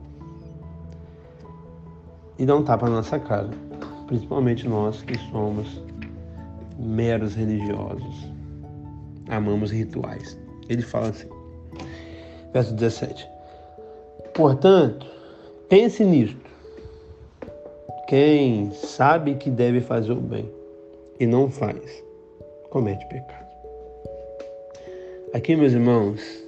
E 2.38 2.46
dá 2.46 2.54
um 2.54 2.62
tapa 2.62 2.88
na 2.88 2.96
nossa 2.96 3.18
cara, 3.18 3.50
principalmente 4.07 4.68
nós 4.68 5.02
que 5.02 5.18
somos 5.31 5.83
meros 6.78 7.35
religiosos, 7.35 8.31
amamos 9.28 9.70
rituais. 9.72 10.38
Ele 10.68 10.83
fala 10.83 11.09
assim, 11.09 11.28
verso 12.52 12.74
17: 12.74 13.28
Portanto, 14.35 15.07
pense 15.68 16.04
nisto. 16.04 16.48
Quem 18.07 18.70
sabe 18.70 19.35
que 19.35 19.50
deve 19.50 19.81
fazer 19.81 20.12
o 20.12 20.20
bem 20.20 20.50
e 21.20 21.26
não 21.26 21.50
faz, 21.50 22.02
comete 22.70 23.04
pecado. 23.07 23.46
Aqui, 25.35 25.54
meus 25.54 25.74
irmãos, 25.74 26.47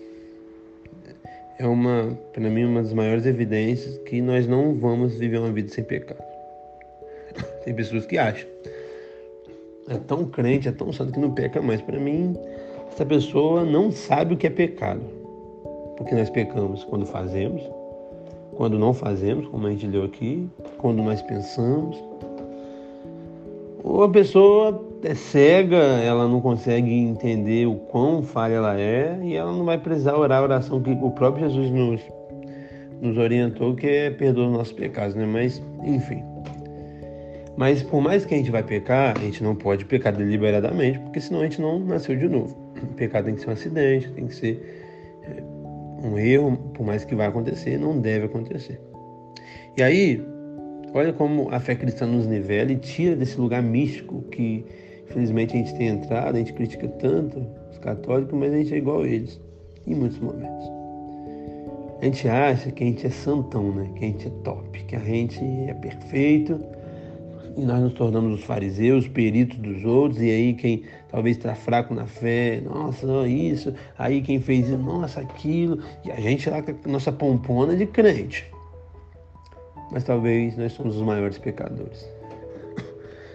é 1.61 1.67
uma, 1.67 2.19
para 2.33 2.49
mim, 2.49 2.65
uma 2.65 2.83
das 2.83 2.95
maiores 2.95 3.27
evidências 3.27 3.99
que 3.99 4.23
nós 4.23 4.47
não 4.47 4.75
vamos 4.75 5.15
viver 5.17 5.37
uma 5.37 5.53
vida 5.53 5.69
sem 5.69 5.85
pecado. 5.85 6.25
Tem 7.63 7.75
pessoas 7.75 8.07
que 8.07 8.17
acham. 8.17 8.49
É 9.87 9.99
tão 9.99 10.25
crente, 10.25 10.69
é 10.69 10.73
tão 10.73 10.91
santo 10.91 11.13
que 11.13 11.21
não 11.21 11.33
peca 11.33 11.61
mais. 11.61 11.83
Para 11.83 12.01
mim, 12.01 12.35
essa 12.91 13.05
pessoa 13.05 13.63
não 13.63 13.91
sabe 13.91 14.33
o 14.33 14.37
que 14.39 14.47
é 14.47 14.51
pecado. 14.51 15.03
Porque 15.99 16.15
nós 16.15 16.31
pecamos 16.31 16.83
quando 16.85 17.05
fazemos, 17.05 17.63
quando 18.57 18.79
não 18.79 18.95
fazemos, 18.95 19.47
como 19.49 19.67
a 19.67 19.71
gente 19.71 19.87
leu 19.87 20.05
aqui, 20.05 20.49
quando 20.79 21.03
nós 21.03 21.21
pensamos. 21.21 22.03
Ou 23.85 24.03
a 24.05 24.09
pessoa 24.09 24.83
é 25.03 25.15
cega, 25.15 25.77
ela 25.77 26.29
não 26.29 26.41
consegue 26.41 26.93
entender 26.93 27.67
o 27.67 27.77
quão 27.77 28.23
falha 28.23 28.55
ela 28.55 28.79
é 28.79 29.19
e 29.23 29.35
ela 29.35 29.53
não 29.53 29.65
vai 29.65 29.79
precisar 29.79 30.17
orar 30.17 30.41
a 30.41 30.43
oração 30.43 30.83
que 30.83 30.91
o 30.91 31.11
próprio 31.11 31.49
Jesus 31.49 31.71
nos, 31.71 32.01
nos 33.01 33.17
orientou, 33.17 33.75
que 33.75 33.87
é 33.87 34.11
perdoar 34.11 34.49
os 34.49 34.53
nossos 34.53 34.73
pecados, 34.73 35.15
né? 35.15 35.25
Mas, 35.25 35.63
enfim. 35.85 36.23
Mas 37.57 37.83
por 37.83 38.01
mais 38.01 38.25
que 38.25 38.35
a 38.35 38.39
gente 38.39 38.51
vai 38.51 38.63
pecar, 38.63 39.17
a 39.17 39.21
gente 39.21 39.43
não 39.43 39.55
pode 39.55 39.85
pecar 39.85 40.15
deliberadamente, 40.15 40.99
porque 41.01 41.21
senão 41.21 41.41
a 41.41 41.45
gente 41.45 41.61
não 41.61 41.79
nasceu 41.79 42.17
de 42.17 42.29
novo. 42.29 42.57
O 42.83 42.95
pecado 42.95 43.27
tem 43.27 43.35
que 43.35 43.41
ser 43.43 43.51
um 43.51 43.53
acidente, 43.53 44.11
tem 44.13 44.27
que 44.27 44.35
ser 44.35 44.83
é, 45.25 45.43
um 46.07 46.19
erro, 46.19 46.57
por 46.75 46.87
mais 46.87 47.05
que 47.05 47.15
vai 47.15 47.27
acontecer, 47.27 47.79
não 47.79 47.99
deve 47.99 48.27
acontecer. 48.27 48.81
E 49.77 49.83
aí, 49.83 50.25
olha 50.95 51.13
como 51.13 51.49
a 51.51 51.61
fé 51.61 51.75
cristã 51.75 52.07
nos 52.07 52.27
nivela 52.27 52.73
e 52.73 52.77
tira 52.77 53.15
desse 53.15 53.39
lugar 53.39 53.63
místico 53.63 54.23
que, 54.31 54.65
infelizmente, 55.11 55.55
a 55.55 55.59
gente 55.59 55.75
tem 55.75 55.89
entrado, 55.89 56.37
a 56.37 56.39
gente 56.39 56.53
critica 56.53 56.89
tanto 56.89 57.45
os 57.71 57.79
católicos, 57.79 58.39
mas 58.39 58.53
a 58.53 58.57
gente 58.57 58.73
é 58.73 58.79
igual 58.79 59.03
a 59.03 59.09
eles, 59.09 59.41
em 59.87 59.95
muitos 59.95 60.19
momentos. 60.19 60.71
A 62.01 62.05
gente 62.05 62.29
acha 62.29 62.71
que 62.71 62.83
a 62.83 62.87
gente 62.87 63.07
é 63.07 63.11
santão, 63.11 63.75
né? 63.75 63.91
Que 63.95 64.05
a 64.05 64.09
gente 64.09 64.27
é 64.27 64.31
top, 64.43 64.85
que 64.85 64.97
a 64.97 65.01
gente 65.01 65.45
é 65.69 65.75
perfeito 65.75 66.59
e 67.57 67.65
nós 67.65 67.81
nos 67.81 67.93
tornamos 67.95 68.41
os 68.41 68.45
fariseus, 68.45 69.09
peritos 69.09 69.59
dos 69.59 69.85
outros, 69.85 70.23
e 70.23 70.31
aí 70.31 70.55
quem 70.55 70.85
talvez 71.11 71.37
está 71.37 71.55
fraco 71.55 71.95
na 71.95 72.07
fé, 72.07 72.61
nossa, 72.65 73.07
isso, 73.27 73.75
aí 73.99 74.23
quem 74.23 74.41
fez 74.41 74.69
isso, 74.69 74.79
nossa, 74.79 75.21
aquilo, 75.21 75.83
e 76.05 76.11
a 76.11 76.17
gente 76.17 76.49
lá 76.49 76.63
com 76.63 76.73
a 76.73 76.89
nossa 76.89 77.13
pompona 77.13 77.77
de 77.77 77.87
crente. 77.87 78.51
Mas 79.91 80.05
talvez 80.05 80.57
nós 80.57 80.73
somos 80.73 80.97
os 80.97 81.03
maiores 81.03 81.39
pecadores. 81.39 82.09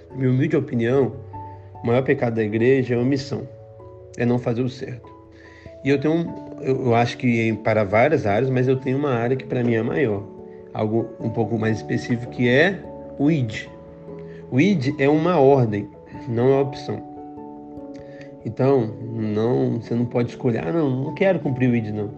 Na 0.09 0.17
minha 0.17 0.31
humilde 0.31 0.55
opinião, 0.55 1.13
o 1.85 1.87
maior 1.87 2.01
pecado 2.01 2.33
da 2.33 2.43
igreja 2.43 2.95
é 2.95 2.97
omissão, 2.97 3.47
é 4.17 4.25
não 4.25 4.39
fazer 4.39 4.63
o 4.63 4.69
certo. 4.69 5.07
E 5.83 5.89
eu 5.89 5.99
tenho, 5.99 6.33
eu 6.61 6.95
acho 6.95 7.15
que 7.15 7.53
para 7.63 7.83
várias 7.83 8.25
áreas, 8.25 8.49
mas 8.49 8.67
eu 8.67 8.75
tenho 8.75 8.97
uma 8.97 9.11
área 9.11 9.37
que 9.37 9.45
para 9.45 9.63
mim 9.63 9.75
é 9.75 9.83
maior, 9.83 10.23
algo 10.73 11.07
um 11.19 11.29
pouco 11.29 11.59
mais 11.59 11.77
específico 11.77 12.31
que 12.31 12.49
é 12.49 12.79
o 13.19 13.29
ID, 13.29 13.67
o 14.51 14.59
id 14.59 14.99
é 14.99 15.07
uma 15.07 15.39
ordem, 15.39 15.87
não 16.27 16.57
é 16.57 16.59
opção. 16.59 16.99
Então, 18.43 18.91
não, 19.13 19.79
você 19.79 19.93
não 19.93 20.05
pode 20.05 20.29
escolher, 20.29 20.67
ah, 20.67 20.71
não, 20.71 20.89
não 20.89 21.13
quero 21.13 21.39
cumprir 21.39 21.69
o 21.69 21.75
id, 21.75 21.89
não. 21.89 22.09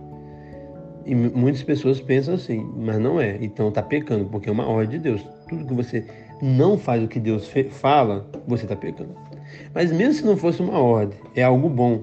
E 1.05 1.13
muitas 1.13 1.63
pessoas 1.63 1.99
pensam 1.99 2.35
assim, 2.35 2.65
mas 2.77 2.99
não 2.99 3.19
é. 3.19 3.37
Então 3.41 3.67
está 3.67 3.81
pecando, 3.81 4.25
porque 4.25 4.49
é 4.49 4.51
uma 4.51 4.67
ordem 4.67 4.97
de 4.97 4.99
Deus. 4.99 5.25
Tudo 5.49 5.65
que 5.65 5.73
você 5.73 6.05
não 6.41 6.77
faz 6.77 7.03
o 7.03 7.07
que 7.07 7.19
Deus 7.19 7.49
fala, 7.71 8.25
você 8.45 8.63
está 8.63 8.75
pecando. 8.75 9.26
Mas 9.73 9.91
mesmo 9.91 10.13
se 10.13 10.25
não 10.25 10.37
fosse 10.37 10.61
uma 10.61 10.79
ordem, 10.79 11.17
é 11.35 11.43
algo 11.43 11.69
bom, 11.69 12.01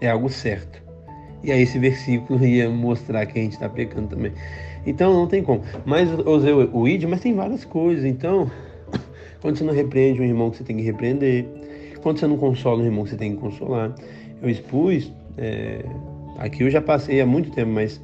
é 0.00 0.08
algo 0.08 0.28
certo. 0.28 0.82
E 1.42 1.52
aí 1.52 1.62
esse 1.62 1.78
versículo 1.78 2.44
ia 2.44 2.68
mostrar 2.68 3.24
que 3.26 3.38
a 3.38 3.42
gente 3.42 3.52
está 3.52 3.68
pecando 3.68 4.08
também. 4.08 4.32
Então 4.86 5.12
não 5.12 5.26
tem 5.26 5.42
como. 5.42 5.62
Mas 5.84 6.08
usei 6.26 6.52
o 6.52 6.88
id, 6.88 7.04
mas 7.04 7.20
tem 7.20 7.34
várias 7.34 7.64
coisas. 7.64 8.04
Então 8.04 8.50
quando 9.40 9.56
você 9.56 9.64
não 9.64 9.74
repreende 9.74 10.20
um 10.20 10.24
irmão 10.24 10.50
que 10.50 10.58
você 10.58 10.64
tem 10.64 10.76
que 10.76 10.82
repreender. 10.82 11.46
Quando 12.02 12.18
você 12.18 12.26
não 12.26 12.36
consola 12.36 12.82
um 12.82 12.84
irmão 12.84 13.04
que 13.04 13.10
você 13.10 13.16
tem 13.16 13.34
que 13.34 13.40
consolar. 13.40 13.94
Eu 14.42 14.50
expus, 14.50 15.12
é, 15.38 15.84
aqui 16.38 16.62
eu 16.62 16.70
já 16.70 16.80
passei 16.80 17.20
há 17.20 17.26
muito 17.26 17.50
tempo, 17.50 17.70
mas 17.70 18.00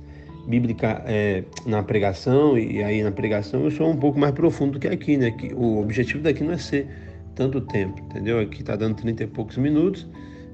bíblica 0.47 1.03
é, 1.07 1.45
na 1.67 1.83
pregação, 1.83 2.59
e 2.59 2.83
aí 2.83 3.03
na 3.03 3.13
pregação 3.13 3.65
eu 3.65 3.71
sou 3.71 3.89
um 3.89 3.97
pouco 3.97 4.19
mais 4.19 4.35
profundo 4.35 4.73
do 4.73 4.81
que 4.81 4.89
aqui, 4.89 5.17
né? 5.17 5.31
Que 5.31 5.53
o 5.55 5.81
objetivo 5.81 6.23
daqui 6.23 6.43
não 6.43 6.53
é 6.53 6.59
ser 6.59 6.89
tanto 7.35 7.61
tempo, 7.61 8.01
entendeu? 8.01 8.41
Aqui 8.41 8.63
tá 8.63 8.77
dando 8.77 8.97
30 8.97 9.25
e 9.25 9.27
poucos 9.27 9.57
minutos, 9.57 10.07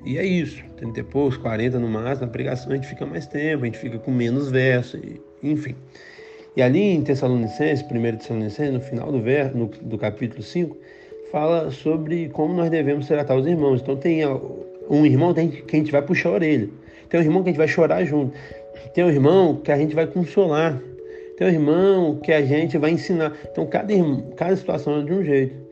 e 0.04 0.16
é 0.16 0.24
isso, 0.24 0.62
30 0.76 1.00
e 1.00 1.02
poucos, 1.02 1.36
40 1.36 1.78
no 1.78 1.88
máximo, 1.88 2.26
na 2.26 2.32
pregação 2.32 2.72
a 2.72 2.74
gente 2.74 2.86
fica 2.86 3.04
mais 3.04 3.26
tempo, 3.26 3.64
a 3.64 3.66
gente 3.66 3.78
fica 3.78 3.98
com 3.98 4.10
menos 4.10 4.50
verso, 4.50 4.98
enfim. 5.42 5.74
E 6.56 6.62
ali 6.62 6.80
em 6.80 7.02
Tessalonicenses, 7.02 7.84
1 7.84 8.16
Tessalonicenses, 8.16 8.72
no 8.72 8.80
final 8.80 9.12
do, 9.12 9.20
ver, 9.20 9.54
no, 9.54 9.66
do 9.66 9.98
capítulo 9.98 10.42
5, 10.42 10.76
fala 11.30 11.70
sobre 11.70 12.28
como 12.30 12.54
nós 12.54 12.70
devemos 12.70 13.06
tratar 13.06 13.36
os 13.36 13.46
irmãos. 13.46 13.80
Então 13.80 13.96
tem 13.96 14.22
um 14.88 15.04
irmão 15.04 15.34
que 15.34 15.40
a 15.40 15.78
gente 15.78 15.92
vai 15.92 16.02
puxar 16.02 16.30
a 16.30 16.32
orelha, 16.32 16.68
tem 17.08 17.20
um 17.20 17.22
irmão 17.22 17.42
que 17.42 17.48
a 17.48 17.52
gente 17.52 17.58
vai 17.58 17.68
chorar 17.68 18.04
junto, 18.04 18.36
tem 18.94 19.04
um 19.04 19.10
irmão 19.10 19.56
que 19.56 19.70
a 19.70 19.76
gente 19.76 19.94
vai 19.94 20.06
consolar, 20.06 20.80
tem 21.36 21.46
um 21.46 21.50
irmão 21.50 22.16
que 22.16 22.32
a 22.32 22.42
gente 22.42 22.78
vai 22.78 22.90
ensinar. 22.90 23.36
Então 23.52 23.66
cada, 23.66 23.92
cada 24.36 24.56
situação 24.56 25.00
é 25.00 25.04
de 25.04 25.12
um 25.12 25.22
jeito. 25.22 25.67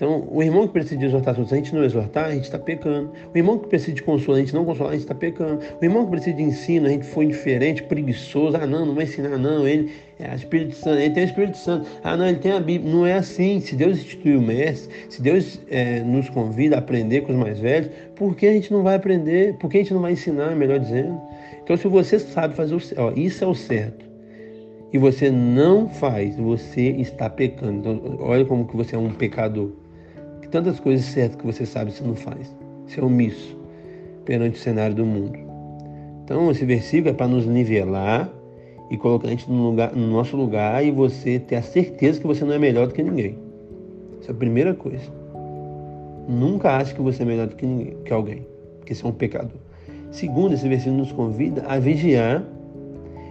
Então, 0.00 0.26
o 0.30 0.42
irmão 0.42 0.66
que 0.66 0.72
precisa 0.72 0.96
de 0.96 1.04
exortação, 1.04 1.44
se 1.44 1.52
a 1.52 1.58
gente 1.58 1.74
não 1.74 1.84
exortar, 1.84 2.24
a 2.24 2.30
gente 2.30 2.44
está 2.44 2.58
pecando. 2.58 3.12
O 3.34 3.36
irmão 3.36 3.58
que 3.58 3.68
precisa 3.68 3.92
de 3.92 4.02
consolo, 4.02 4.38
a 4.38 4.40
gente 4.40 4.54
não 4.54 4.64
consolar, 4.64 4.92
a 4.92 4.94
gente 4.94 5.02
está 5.02 5.14
pecando. 5.14 5.60
O 5.78 5.84
irmão 5.84 6.06
que 6.06 6.12
precisa 6.12 6.34
de 6.34 6.42
ensino, 6.42 6.86
a 6.86 6.88
gente 6.88 7.04
foi 7.04 7.26
indiferente, 7.26 7.82
preguiçoso. 7.82 8.56
Ah, 8.56 8.66
não, 8.66 8.86
não 8.86 8.94
vai 8.94 9.04
ensinar, 9.04 9.36
não. 9.36 9.68
Ele 9.68 9.92
é 10.18 10.34
Espírito 10.34 10.74
Santo, 10.74 11.00
ele 11.00 11.12
tem 11.12 11.24
o 11.24 11.26
Espírito 11.26 11.58
Santo. 11.58 11.86
Ah, 12.02 12.16
não, 12.16 12.26
ele 12.26 12.38
tem 12.38 12.50
a 12.50 12.60
Bíblia. 12.60 12.90
Não 12.90 13.04
é 13.04 13.12
assim. 13.12 13.60
Se 13.60 13.76
Deus 13.76 13.98
instituiu 13.98 14.38
o 14.38 14.42
mestre, 14.42 14.90
se 15.10 15.20
Deus 15.20 15.60
é, 15.68 16.00
nos 16.00 16.30
convida 16.30 16.76
a 16.76 16.78
aprender 16.78 17.20
com 17.20 17.32
os 17.32 17.38
mais 17.38 17.58
velhos, 17.60 17.90
por 18.16 18.34
que 18.34 18.46
a 18.46 18.52
gente 18.54 18.72
não 18.72 18.82
vai 18.82 18.94
aprender? 18.94 19.58
Por 19.58 19.68
que 19.68 19.76
a 19.76 19.80
gente 19.80 19.92
não 19.92 20.00
vai 20.00 20.12
ensinar, 20.12 20.56
melhor 20.56 20.78
dizendo? 20.78 21.20
Então, 21.62 21.76
se 21.76 21.86
você 21.86 22.18
sabe 22.18 22.56
fazer 22.56 22.74
o 22.74 22.80
certo, 22.80 23.18
isso 23.18 23.44
é 23.44 23.46
o 23.46 23.54
certo 23.54 24.08
e 24.92 24.98
você 24.98 25.30
não 25.30 25.88
faz, 25.88 26.36
você 26.36 26.88
está 26.88 27.28
pecando. 27.28 27.78
Então, 27.78 28.16
olha 28.18 28.46
como 28.46 28.66
que 28.66 28.74
você 28.74 28.96
é 28.96 28.98
um 28.98 29.10
pecador 29.10 29.70
tantas 30.50 30.80
coisas 30.80 31.06
certas 31.06 31.36
que 31.40 31.46
você 31.46 31.64
sabe 31.64 31.92
você 31.92 32.04
não 32.04 32.14
faz. 32.14 32.54
Você 32.86 33.00
é 33.00 33.04
omisso 33.04 33.56
perante 34.24 34.58
o 34.58 34.62
cenário 34.62 34.94
do 34.94 35.06
mundo. 35.06 35.38
Então, 36.24 36.50
esse 36.50 36.64
versículo 36.64 37.10
é 37.10 37.12
para 37.12 37.26
nos 37.26 37.46
nivelar 37.46 38.30
e 38.90 38.96
colocar 38.96 39.28
a 39.28 39.30
gente 39.30 39.50
no, 39.50 39.70
lugar, 39.70 39.94
no 39.94 40.06
nosso 40.08 40.36
lugar 40.36 40.84
e 40.84 40.90
você 40.90 41.38
ter 41.38 41.56
a 41.56 41.62
certeza 41.62 42.20
que 42.20 42.26
você 42.26 42.44
não 42.44 42.52
é 42.52 42.58
melhor 42.58 42.88
do 42.88 42.94
que 42.94 43.02
ninguém. 43.02 43.38
Essa 44.20 44.32
é 44.32 44.34
a 44.34 44.36
primeira 44.36 44.74
coisa. 44.74 45.10
Nunca 46.28 46.76
ache 46.76 46.94
que 46.94 47.00
você 47.00 47.22
é 47.22 47.26
melhor 47.26 47.46
do 47.46 47.56
que, 47.56 47.66
ninguém, 47.66 47.96
que 48.04 48.12
alguém, 48.12 48.46
porque 48.78 48.94
você 48.94 49.04
é 49.04 49.08
um 49.08 49.12
pecador. 49.12 49.58
Segundo, 50.10 50.54
esse 50.54 50.68
versículo 50.68 50.98
nos 50.98 51.12
convida 51.12 51.64
a 51.66 51.78
vigiar 51.78 52.44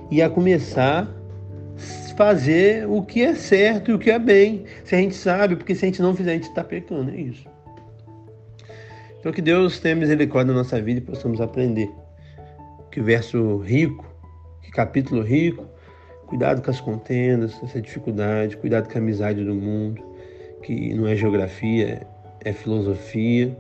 e 0.09 0.21
a 0.21 0.29
começar 0.29 1.13
fazer 2.15 2.87
o 2.87 3.01
que 3.01 3.21
é 3.21 3.33
certo 3.33 3.91
e 3.91 3.93
o 3.93 3.99
que 3.99 4.11
é 4.11 4.19
bem. 4.19 4.65
Se 4.83 4.95
a 4.95 4.97
gente 4.97 5.15
sabe, 5.15 5.55
porque 5.55 5.73
se 5.73 5.85
a 5.85 5.87
gente 5.87 6.01
não 6.01 6.15
fizer, 6.15 6.31
a 6.31 6.33
gente 6.33 6.49
está 6.49 6.63
pecando. 6.63 7.11
É 7.11 7.15
isso. 7.15 7.47
Então 9.19 9.31
que 9.31 9.41
Deus 9.41 9.79
tenha 9.79 9.95
misericórdia 9.95 10.53
na 10.53 10.59
nossa 10.59 10.81
vida 10.81 10.99
e 10.99 11.01
possamos 11.01 11.41
aprender. 11.41 11.89
Que 12.91 13.01
verso 13.01 13.57
rico, 13.57 14.05
que 14.61 14.71
capítulo 14.71 15.21
rico, 15.21 15.65
cuidado 16.25 16.61
com 16.61 16.71
as 16.71 16.79
contendas, 16.79 17.61
essa 17.63 17.81
dificuldade, 17.81 18.57
cuidado 18.57 18.89
com 18.89 18.97
a 18.97 19.01
amizade 19.01 19.43
do 19.43 19.53
mundo, 19.53 20.03
que 20.63 20.93
não 20.93 21.07
é 21.07 21.15
geografia, 21.15 22.05
é 22.43 22.53
filosofia. 22.53 23.57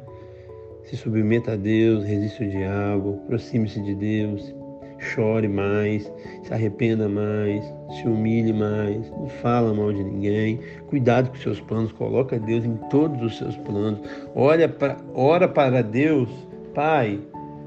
Se 0.85 0.97
submeta 0.97 1.53
a 1.53 1.55
Deus, 1.55 2.03
resista 2.03 2.43
o 2.43 2.49
diabo, 2.49 3.21
aproxime-se 3.23 3.79
de 3.81 3.95
Deus, 3.95 4.53
chore 4.99 5.47
mais, 5.47 6.11
se 6.43 6.53
arrependa 6.53 7.07
mais, 7.07 7.63
se 7.91 8.07
humilhe 8.07 8.53
mais, 8.53 9.09
não 9.11 9.27
fala 9.27 9.73
mal 9.73 9.91
de 9.91 10.03
ninguém, 10.03 10.59
cuidado 10.87 11.29
com 11.29 11.35
seus 11.35 11.59
planos, 11.59 11.91
coloca 11.91 12.37
Deus 12.37 12.65
em 12.65 12.75
todos 12.89 13.21
os 13.21 13.37
seus 13.37 13.55
planos, 13.57 13.99
olha 14.35 14.73
ora 15.13 15.47
para 15.47 15.81
Deus, 15.81 16.29
Pai, 16.73 17.19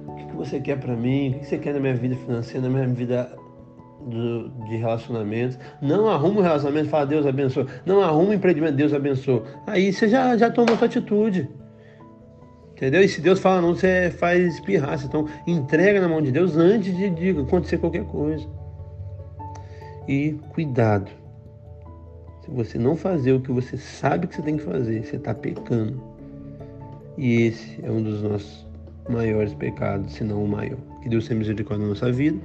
o 0.06 0.14
que 0.14 0.36
você 0.36 0.60
quer 0.60 0.78
para 0.78 0.94
mim? 0.94 1.30
O 1.30 1.40
que 1.40 1.46
você 1.46 1.58
quer 1.58 1.74
na 1.74 1.80
minha 1.80 1.94
vida 1.94 2.16
financeira, 2.16 2.68
na 2.68 2.70
minha 2.70 2.86
vida 2.86 3.36
do, 4.06 4.48
de 4.66 4.76
relacionamentos? 4.76 5.58
Não 5.80 6.08
arruma 6.08 6.40
um 6.40 6.42
relacionamento, 6.42 6.88
fala 6.88 7.06
Deus 7.06 7.26
abençoa. 7.26 7.66
Não 7.84 8.00
arruma 8.00 8.30
um 8.30 8.32
empreendimento, 8.32 8.74
Deus 8.74 8.94
abençoa. 8.94 9.44
Aí 9.66 9.92
você 9.92 10.08
já, 10.08 10.36
já 10.36 10.50
tomou 10.50 10.76
sua 10.76 10.86
atitude. 10.86 11.48
Entendeu? 12.82 13.04
E 13.04 13.08
se 13.08 13.20
Deus 13.20 13.38
fala 13.38 13.60
não, 13.60 13.76
você 13.76 14.10
faz 14.10 14.54
espirraça. 14.54 15.06
Então, 15.06 15.28
entrega 15.46 16.00
na 16.00 16.08
mão 16.08 16.20
de 16.20 16.32
Deus 16.32 16.56
antes 16.56 16.92
de, 16.96 17.10
de 17.10 17.30
acontecer 17.40 17.78
qualquer 17.78 18.04
coisa. 18.06 18.44
E 20.08 20.32
cuidado. 20.52 21.08
Se 22.44 22.50
você 22.50 22.78
não 22.78 22.96
fazer 22.96 23.34
o 23.34 23.40
que 23.40 23.52
você 23.52 23.76
sabe 23.76 24.26
que 24.26 24.34
você 24.34 24.42
tem 24.42 24.56
que 24.56 24.64
fazer, 24.64 25.04
você 25.04 25.14
está 25.14 25.32
pecando. 25.32 26.02
E 27.16 27.42
esse 27.42 27.78
é 27.84 27.88
um 27.88 28.02
dos 28.02 28.20
nossos 28.20 28.66
maiores 29.08 29.54
pecados, 29.54 30.14
se 30.14 30.24
não 30.24 30.42
o 30.42 30.48
maior. 30.48 30.78
Que 31.02 31.08
Deus 31.08 31.28
tenha 31.28 31.38
misericórdia 31.38 31.84
na 31.84 31.90
nossa 31.90 32.10
vida. 32.10 32.36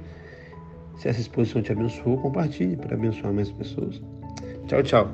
Se 0.98 1.08
essa 1.08 1.20
exposição 1.20 1.60
te 1.62 1.72
abençoou, 1.72 2.16
compartilhe 2.16 2.76
para 2.76 2.94
abençoar 2.94 3.32
mais 3.32 3.50
pessoas. 3.50 4.00
Tchau, 4.68 4.84
tchau. 4.84 5.10